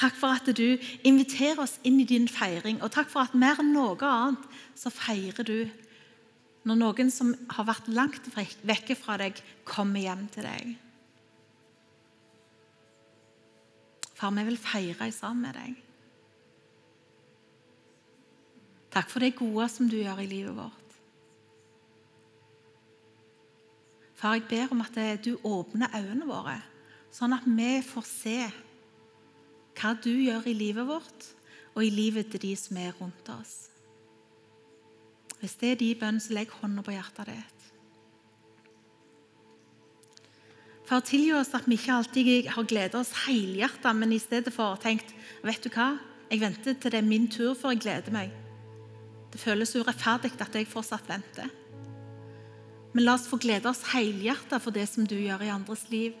Takk 0.00 0.16
for 0.16 0.32
at 0.32 0.48
du 0.48 0.78
inviterer 1.04 1.60
oss 1.60 1.76
inn 1.84 2.00
i 2.00 2.08
din 2.08 2.24
feiring. 2.24 2.80
Og 2.80 2.88
takk 2.96 3.12
for 3.12 3.28
at 3.28 3.36
mer 3.36 3.60
enn 3.60 3.74
noe 3.76 4.00
annet 4.00 4.48
så 4.80 4.88
feirer 4.88 5.44
du 5.44 5.68
når 6.64 6.80
noen 6.80 7.12
som 7.12 7.34
har 7.52 7.68
vært 7.68 7.92
langt 7.92 8.32
vekke 8.64 8.96
fra 8.96 9.18
deg, 9.20 9.44
kommer 9.68 10.00
hjem 10.00 10.24
til 10.32 10.48
deg. 10.48 10.72
Far, 14.22 14.30
vi 14.30 14.44
vil 14.46 14.58
feire 14.58 15.08
sammen 15.10 15.48
med 15.48 15.56
deg. 15.58 15.78
Takk 18.94 19.08
for 19.10 19.24
det 19.24 19.32
gode 19.34 19.64
som 19.72 19.88
du 19.90 19.96
gjør 19.98 20.20
i 20.22 20.28
livet 20.30 20.54
vårt. 20.54 20.92
Far, 24.14 24.36
jeg 24.38 24.46
ber 24.46 24.70
om 24.76 24.84
at 24.84 25.00
du 25.24 25.32
åpner 25.42 25.90
øynene 25.98 26.28
våre, 26.28 26.54
sånn 27.10 27.34
at 27.34 27.48
vi 27.50 27.72
får 27.82 28.06
se 28.06 28.36
hva 29.80 29.90
du 29.98 30.12
gjør 30.12 30.46
i 30.46 30.54
livet 30.54 30.86
vårt 30.86 31.28
og 31.72 31.82
i 31.82 31.90
livet 31.90 32.30
til 32.30 32.44
de 32.46 32.52
som 32.54 32.78
er 32.78 32.94
rundt 33.00 33.32
oss. 33.34 33.56
Hvis 35.40 35.58
det 35.58 35.72
er 35.72 35.82
de 35.82 35.94
bønn, 35.98 36.22
så 36.22 36.38
legg 36.38 36.54
hånda 36.60 36.86
på 36.86 36.94
hjertet 36.94 37.32
ditt. 37.32 37.61
Far, 40.88 41.02
tilgi 41.06 41.30
oss 41.38 41.52
at 41.54 41.68
vi 41.70 41.78
ikke 41.78 41.94
alltid 41.94 42.48
har 42.52 42.66
gledet 42.68 42.98
oss 42.98 43.12
helhjertet, 43.26 43.92
men 43.96 44.12
i 44.12 44.20
stedet 44.22 44.52
for 44.54 44.80
tenkt 44.82 45.14
vet 45.46 45.62
du 45.62 45.70
hva, 45.70 45.94
jeg 46.32 46.40
venter 46.42 46.74
til 46.74 46.92
det 46.94 47.02
er 47.02 47.06
min 47.06 47.28
tur 47.30 47.54
før 47.58 47.74
jeg 47.74 47.84
gleder 47.84 48.14
meg. 48.14 48.32
Det 49.32 49.40
føles 49.40 49.76
urettferdig 49.76 50.32
at 50.40 50.56
jeg 50.56 50.68
fortsatt 50.68 51.08
venter. 51.08 51.48
Men 52.92 53.06
la 53.06 53.14
oss 53.16 53.28
få 53.28 53.38
glede 53.40 53.70
oss 53.70 53.86
helhjertet 53.92 54.60
for 54.60 54.74
det 54.74 54.84
som 54.90 55.06
du 55.08 55.14
gjør 55.16 55.44
i 55.46 55.52
andres 55.52 55.86
liv. 55.92 56.16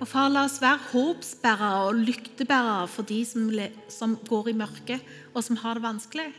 Og 0.00 0.08
far, 0.08 0.30
La 0.32 0.46
oss 0.46 0.60
være 0.62 0.80
håpsbærere 0.94 1.88
og 1.88 1.98
lyktebærere 2.06 2.86
for 2.88 3.04
de 3.04 3.18
som, 3.28 3.50
som 3.92 4.14
går 4.28 4.52
i 4.52 4.56
mørket, 4.56 5.10
og 5.34 5.44
som 5.44 5.58
har 5.60 5.76
det 5.76 5.84
vanskelig. 5.84 6.30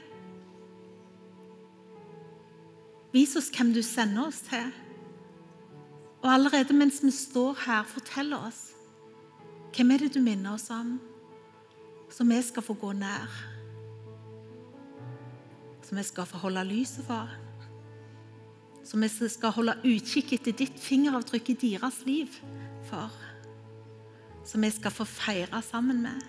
Vis 3.13 3.35
oss 3.37 3.51
hvem 3.53 3.73
du 3.75 3.83
sender 3.85 4.31
oss 4.31 4.39
til. 4.47 4.71
Og 6.21 6.29
allerede 6.29 6.73
mens 6.77 7.01
vi 7.03 7.11
står 7.11 7.57
her, 7.65 7.83
fortell 7.83 8.33
oss 8.37 8.69
hvem 9.71 9.93
er 9.95 10.03
det 10.03 10.13
du 10.13 10.19
minner 10.19 10.57
oss 10.57 10.67
om, 10.69 10.97
så 12.11 12.25
vi 12.27 12.41
skal 12.43 12.63
få 12.63 12.73
gå 12.75 12.91
nær. 12.93 13.31
som 15.91 15.97
vi 15.97 16.03
skal 16.03 16.25
få 16.25 16.37
holde 16.37 16.63
lyset 16.63 17.03
for. 17.03 17.29
Som 18.83 19.01
vi 19.03 19.09
skal 19.27 19.51
holde 19.51 19.73
utkikk 19.83 20.37
etter 20.37 20.55
ditt 20.55 20.77
fingeravtrykk 20.79 21.49
i 21.51 21.55
deres 21.65 21.97
liv 22.07 22.37
for. 22.87 23.11
Som 24.47 24.63
vi 24.63 24.69
skal 24.71 24.95
få 24.95 25.03
feire 25.03 25.59
sammen 25.61 25.99
med. 26.05 26.23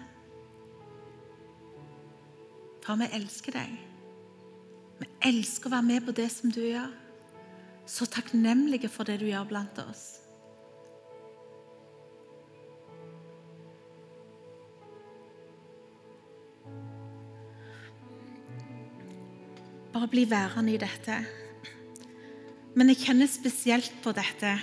For 2.83 2.99
vi 2.99 3.07
elsker 3.15 3.55
deg. 3.55 3.79
Vi 4.99 5.09
elsker 5.31 5.71
å 5.71 5.77
være 5.77 5.89
med 5.93 6.09
på 6.09 6.17
det 6.19 6.27
som 6.35 6.51
du 6.51 6.59
gjør. 6.65 6.91
Så 7.87 8.07
takknemlige 8.07 8.89
for 8.89 9.09
det 9.09 9.19
du 9.21 9.27
gjør 9.29 9.49
blant 9.51 9.79
oss. 9.83 10.23
Bare 19.93 20.09
bli 20.09 20.25
værende 20.31 20.73
i 20.73 20.81
dette. 20.81 21.19
Men 22.73 22.89
jeg 22.89 23.03
kjenner 23.05 23.29
spesielt 23.29 23.93
på 24.05 24.15
dette. 24.17 24.55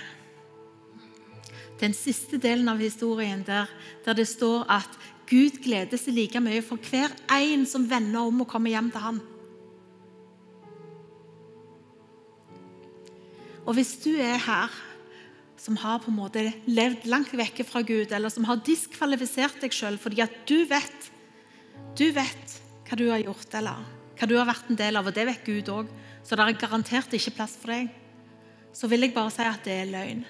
Den 1.80 1.94
siste 1.96 2.40
delen 2.42 2.68
av 2.68 2.82
historien 2.82 3.44
der, 3.46 3.70
der 4.04 4.18
det 4.18 4.26
står 4.28 4.66
at 4.68 4.98
Gud 5.30 5.60
gleder 5.62 6.00
seg 6.00 6.16
like 6.16 6.42
mye 6.42 6.62
for 6.66 6.82
hver 6.90 7.14
en 7.30 7.62
som 7.68 7.86
vender 7.88 8.26
om 8.26 8.42
og 8.42 8.50
kommer 8.50 8.74
hjem 8.74 8.90
til 8.90 9.04
ham. 9.04 9.20
Og 13.70 13.76
hvis 13.78 13.92
du 14.02 14.16
er 14.18 14.34
her 14.34 14.72
som 15.60 15.76
har 15.78 16.00
på 16.02 16.10
en 16.10 16.16
måte 16.16 16.42
levd 16.66 17.04
langt 17.06 17.30
vekke 17.38 17.62
fra 17.62 17.84
Gud, 17.86 18.10
eller 18.10 18.32
som 18.32 18.48
har 18.48 18.58
diskvalifisert 18.66 19.60
deg 19.62 19.74
sjøl 19.76 19.98
fordi 20.00 20.24
at 20.24 20.34
du 20.48 20.64
vet, 20.66 21.06
du 21.94 22.08
vet 22.16 22.56
hva 22.88 22.98
du 22.98 23.04
har 23.12 23.22
gjort, 23.22 23.54
eller 23.60 23.84
hva 24.18 24.26
du 24.26 24.34
har 24.40 24.48
vært 24.48 24.72
en 24.72 24.80
del 24.80 24.98
av, 24.98 25.06
og 25.06 25.14
det 25.14 25.28
vet 25.28 25.46
Gud 25.46 25.70
òg, 25.70 25.94
så 26.26 26.34
det 26.34 26.48
er 26.48 26.58
garantert 26.64 27.14
ikke 27.14 27.36
plass 27.36 27.54
for 27.60 27.70
deg, 27.70 27.94
så 28.74 28.90
vil 28.90 29.06
jeg 29.06 29.14
bare 29.14 29.30
si 29.36 29.46
at 29.46 29.62
det 29.62 29.76
er 29.84 29.92
løgn. 29.92 30.26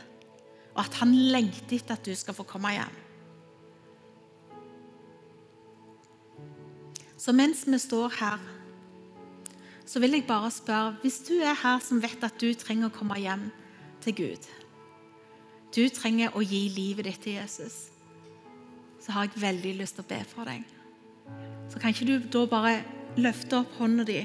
Og 0.75 0.85
at 0.85 1.01
han 1.01 1.17
lengter 1.33 1.79
etter 1.79 1.97
at 1.97 2.05
du 2.05 2.13
skal 2.19 2.37
få 2.37 2.45
komme 2.45 2.75
hjem. 2.77 2.99
Så 7.17 7.33
mens 7.37 7.65
vi 7.65 7.81
står 7.81 8.21
her, 8.21 8.45
så 9.91 9.99
vil 9.99 10.15
jeg 10.15 10.27
bare 10.29 10.51
spørre 10.55 10.97
Hvis 11.03 11.19
du 11.27 11.35
er 11.43 11.57
her 11.63 11.81
som 11.83 12.03
vet 12.03 12.23
at 12.23 12.39
du 12.39 12.53
trenger 12.55 12.91
å 12.91 12.95
komme 12.95 13.19
hjem 13.19 13.49
til 14.05 14.15
Gud 14.21 14.47
Du 15.75 15.83
trenger 15.91 16.37
å 16.37 16.43
gi 16.43 16.69
livet 16.75 17.07
ditt 17.07 17.23
til 17.23 17.39
Jesus. 17.39 17.91
Så 19.01 19.15
har 19.15 19.27
jeg 19.27 19.43
veldig 19.43 19.75
lyst 19.79 19.97
til 19.99 20.05
å 20.05 20.11
be 20.11 20.19
for 20.27 20.51
deg. 20.51 20.65
Så 21.71 21.79
kan 21.79 21.95
ikke 21.95 22.09
du 22.09 22.27
da 22.27 22.43
bare 22.51 22.73
løfte 23.23 23.61
opp 23.61 23.77
hånda 23.79 24.03
di, 24.09 24.25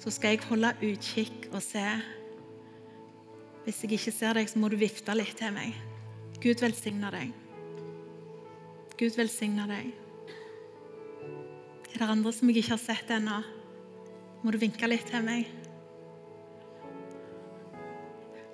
så 0.00 0.08
skal 0.12 0.34
jeg 0.34 0.46
holde 0.48 0.72
utkikk 0.88 1.50
og 1.52 1.60
se. 1.60 1.84
Hvis 3.66 3.82
jeg 3.84 3.92
ikke 3.98 4.16
ser 4.16 4.40
deg, 4.40 4.48
så 4.48 4.60
må 4.60 4.72
du 4.72 4.78
vifte 4.80 5.14
litt 5.16 5.36
til 5.36 5.52
meg. 5.52 5.76
Gud 6.40 6.64
velsigne 6.64 7.12
deg. 7.12 7.36
Gud 8.96 9.20
velsigne 9.20 9.68
deg. 9.68 9.92
Er 11.92 12.00
det 12.00 12.08
andre 12.08 12.32
som 12.32 12.48
jeg 12.48 12.64
ikke 12.64 12.78
har 12.78 12.84
sett 12.88 13.16
ennå? 13.20 13.42
Må 14.40 14.54
du 14.54 14.56
vinke 14.60 14.88
litt 14.88 15.04
til 15.10 15.20
meg? 15.24 15.48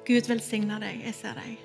Gud 0.06 0.28
velsigne 0.30 0.78
deg. 0.82 1.00
Jeg 1.06 1.14
ser 1.18 1.38
deg. 1.38 1.62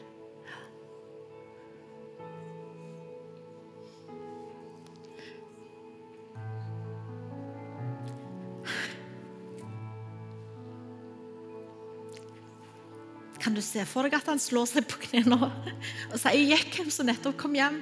Kan 13.41 13.55
du 13.57 13.61
se 13.65 13.81
for 13.89 14.05
deg 14.05 14.13
at 14.13 14.27
han 14.29 14.41
slår 14.41 14.67
seg 14.69 14.85
på 14.85 15.01
knærne 15.07 15.37
og 15.41 16.17
sier 16.21 16.37
'Gikk 16.37 16.77
hvem 16.77 16.91
som 16.93 17.09
nettopp 17.09 17.39
kom 17.41 17.57
hjem'? 17.57 17.81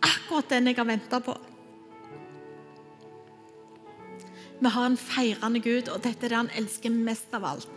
Akkurat 0.00 0.48
den 0.48 0.72
jeg 0.72 0.80
har 0.80 0.88
venta 0.88 1.20
på. 1.20 1.36
Vi 4.62 4.70
har 4.70 4.86
en 4.86 4.96
feirende 4.96 5.58
Gud, 5.58 5.88
og 5.90 6.04
dette 6.04 6.28
er 6.28 6.30
det 6.30 6.38
han 6.38 6.50
elsker 6.54 6.92
mest 6.94 7.32
av 7.34 7.46
alt. 7.48 7.70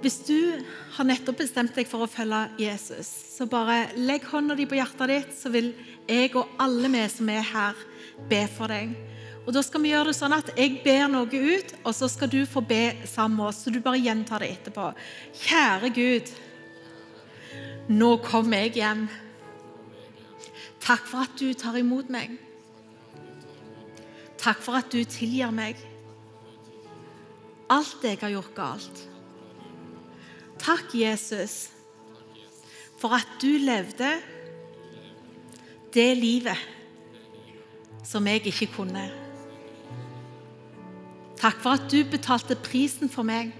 Hvis 0.00 0.22
du 0.24 0.62
har 0.96 1.04
nettopp 1.04 1.42
bestemt 1.42 1.74
deg 1.76 1.88
for 1.88 2.04
å 2.04 2.08
følge 2.08 2.38
Jesus, 2.60 3.08
så 3.34 3.44
bare 3.48 3.90
legg 3.96 4.24
hånda 4.30 4.56
di 4.56 4.64
på 4.68 4.78
hjertet 4.78 5.12
ditt, 5.12 5.34
så 5.36 5.52
vil 5.52 5.74
jeg 6.08 6.30
og 6.40 6.54
alle 6.60 6.88
vi 6.92 7.02
som 7.12 7.28
er 7.32 7.44
her, 7.50 7.82
be 8.30 8.40
for 8.56 8.72
deg. 8.72 8.94
Og 9.44 9.52
Da 9.52 9.60
skal 9.60 9.84
vi 9.84 9.92
gjøre 9.92 10.08
det 10.08 10.16
sånn 10.16 10.32
at 10.32 10.48
jeg 10.56 10.78
ber 10.86 11.04
noe 11.12 11.28
ut, 11.28 11.76
og 11.84 11.92
så 11.92 12.08
skal 12.08 12.32
du 12.32 12.40
få 12.48 12.64
be 12.64 12.96
sammen 13.04 13.36
med 13.42 13.50
oss. 13.50 13.60
Så 13.64 13.72
du 13.72 13.76
bare 13.84 14.00
gjentar 14.00 14.40
det 14.40 14.54
etterpå. 14.54 14.88
Kjære 15.42 15.92
Gud, 16.00 16.32
nå 17.92 18.10
kommer 18.24 18.64
jeg 18.64 18.78
hjem. 18.80 19.04
Takk 20.80 21.04
for 21.12 21.28
at 21.28 21.36
du 21.36 21.52
tar 21.52 21.76
imot 21.76 22.08
meg. 22.08 22.38
Takk 24.44 24.60
for 24.60 24.76
at 24.76 24.92
du 24.92 25.00
tilgir 25.08 25.52
meg 25.56 25.78
alt 27.72 28.04
jeg 28.04 28.18
har 28.20 28.32
gjort 28.34 28.52
galt. 28.56 29.02
Takk, 30.60 30.92
Jesus, 30.96 31.70
for 33.00 33.16
at 33.16 33.28
du 33.40 33.56
levde 33.60 34.10
det 35.96 36.10
livet 36.18 36.60
som 38.04 38.26
jeg 38.28 38.44
ikke 38.52 38.68
kunne. 38.76 39.08
Takk 41.40 41.60
for 41.60 41.76
at 41.76 41.88
du 41.88 42.02
betalte 42.08 42.56
prisen 42.56 43.10
for 43.12 43.26
meg. 43.26 43.52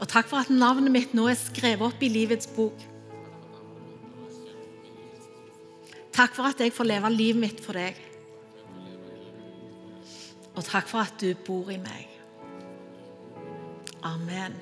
Og 0.00 0.08
takk 0.08 0.28
for 0.32 0.40
at 0.40 0.52
navnet 0.52 0.92
mitt 0.92 1.16
nå 1.16 1.28
er 1.28 1.36
skrevet 1.36 1.84
opp 1.92 2.04
i 2.04 2.08
livets 2.12 2.48
bok. 2.56 2.86
Takk 6.16 6.32
for 6.36 6.48
at 6.48 6.60
jeg 6.60 6.72
får 6.72 6.88
leve 6.88 7.12
livet 7.12 7.44
mitt 7.44 7.60
for 7.64 7.76
deg. 7.76 8.09
Og 10.60 10.66
takk 10.68 10.90
for 10.90 11.00
at 11.00 11.16
du 11.22 11.32
bor 11.46 11.70
i 11.72 11.78
meg. 11.80 12.10
Amen. 14.04 14.58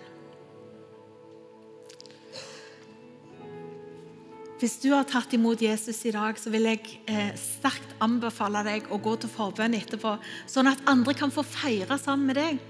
Hvis 4.59 4.77
du 4.83 4.89
har 4.91 5.07
tatt 5.07 5.35
imot 5.35 5.61
Jesus 5.63 6.01
i 6.07 6.13
dag, 6.15 6.39
så 6.39 6.51
vil 6.51 6.67
jeg 6.67 7.01
eh, 7.11 7.31
sterkt 7.39 7.93
anbefale 8.03 8.65
deg 8.67 8.89
å 8.91 8.99
gå 9.03 9.15
til 9.23 9.31
forbønn 9.31 9.77
etterpå, 9.79 10.17
sånn 10.51 10.71
at 10.71 10.83
andre 10.91 11.15
kan 11.19 11.35
få 11.35 11.45
feire 11.47 11.99
sammen 11.99 12.31
med 12.31 12.41
deg 12.41 12.63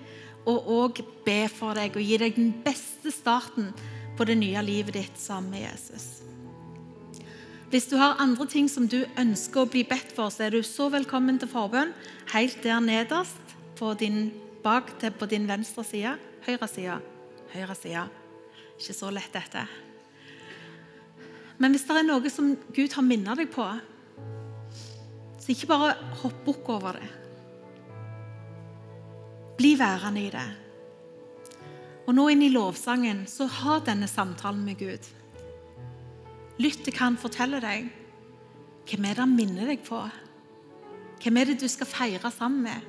og 0.48 0.68
òg 0.72 1.00
be 1.24 1.42
for 1.52 1.76
deg 1.76 1.96
og 1.96 2.04
gi 2.04 2.20
deg 2.20 2.36
den 2.36 2.52
beste 2.64 3.12
starten 3.12 3.72
på 4.16 4.28
det 4.28 4.36
nye 4.40 4.64
livet 4.64 4.96
ditt 5.00 5.20
sammen 5.20 5.52
med 5.56 5.64
Jesus. 5.64 6.08
Hvis 7.68 7.90
du 7.90 7.98
har 8.00 8.16
andre 8.16 8.46
ting 8.48 8.68
som 8.72 8.86
du 8.88 9.02
ønsker 9.20 9.60
å 9.60 9.68
bli 9.68 9.82
bedt 9.84 10.14
for, 10.16 10.32
så 10.32 10.46
er 10.46 10.54
du 10.56 10.62
så 10.64 10.86
velkommen 10.88 11.36
til 11.36 11.50
forbønn 11.52 11.90
helt 12.32 12.62
der 12.64 12.80
nederst 12.80 13.52
på 13.76 13.90
din, 14.00 14.30
bak 14.64 14.94
til 15.02 15.12
på 15.12 15.28
din 15.28 15.44
venstre 15.48 15.84
side. 15.84 16.14
Høyre 16.46 16.68
side. 16.72 16.96
Høyre 17.52 17.76
side. 17.76 18.06
Ikke 18.78 18.96
så 18.96 19.12
lett, 19.12 19.28
dette. 19.36 19.66
Men 21.60 21.76
hvis 21.76 21.84
det 21.84 21.98
er 21.98 22.08
noe 22.08 22.32
som 22.32 22.54
Gud 22.72 22.96
har 22.96 23.04
minnet 23.04 23.42
deg 23.42 23.52
på, 23.52 23.68
så 25.36 25.52
ikke 25.52 25.68
bare 25.68 25.92
hopp 26.22 26.40
bukk 26.48 26.72
over 26.72 26.96
det. 26.96 27.12
Bli 29.60 29.74
værende 29.76 30.24
i 30.24 30.32
det. 30.32 30.48
Og 32.08 32.16
nå 32.16 32.30
inn 32.32 32.48
i 32.48 32.52
lovsangen, 32.54 33.26
så 33.28 33.44
ha 33.60 33.76
denne 33.84 34.08
samtalen 34.08 34.64
med 34.64 34.80
Gud. 34.80 35.12
Lytt 36.58 36.82
til 36.82 36.94
hva 36.94 37.06
han 37.06 37.18
forteller 37.20 37.62
deg. 37.62 37.86
Hvem 38.88 39.04
er 39.04 39.14
det 39.14 39.22
han 39.22 39.36
minner 39.36 39.68
deg 39.70 39.84
på? 39.86 40.00
Hvem 41.22 41.38
er 41.38 41.50
det 41.50 41.60
du 41.60 41.68
skal 41.70 41.86
feire 41.90 42.30
sammen 42.34 42.64
med? 42.66 42.86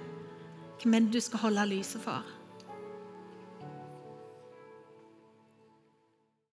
Hvem 0.82 0.96
er 0.96 1.06
det 1.06 1.14
du 1.14 1.22
skal 1.22 1.44
holde 1.44 1.66
lyset 1.70 2.02
for? 2.02 2.26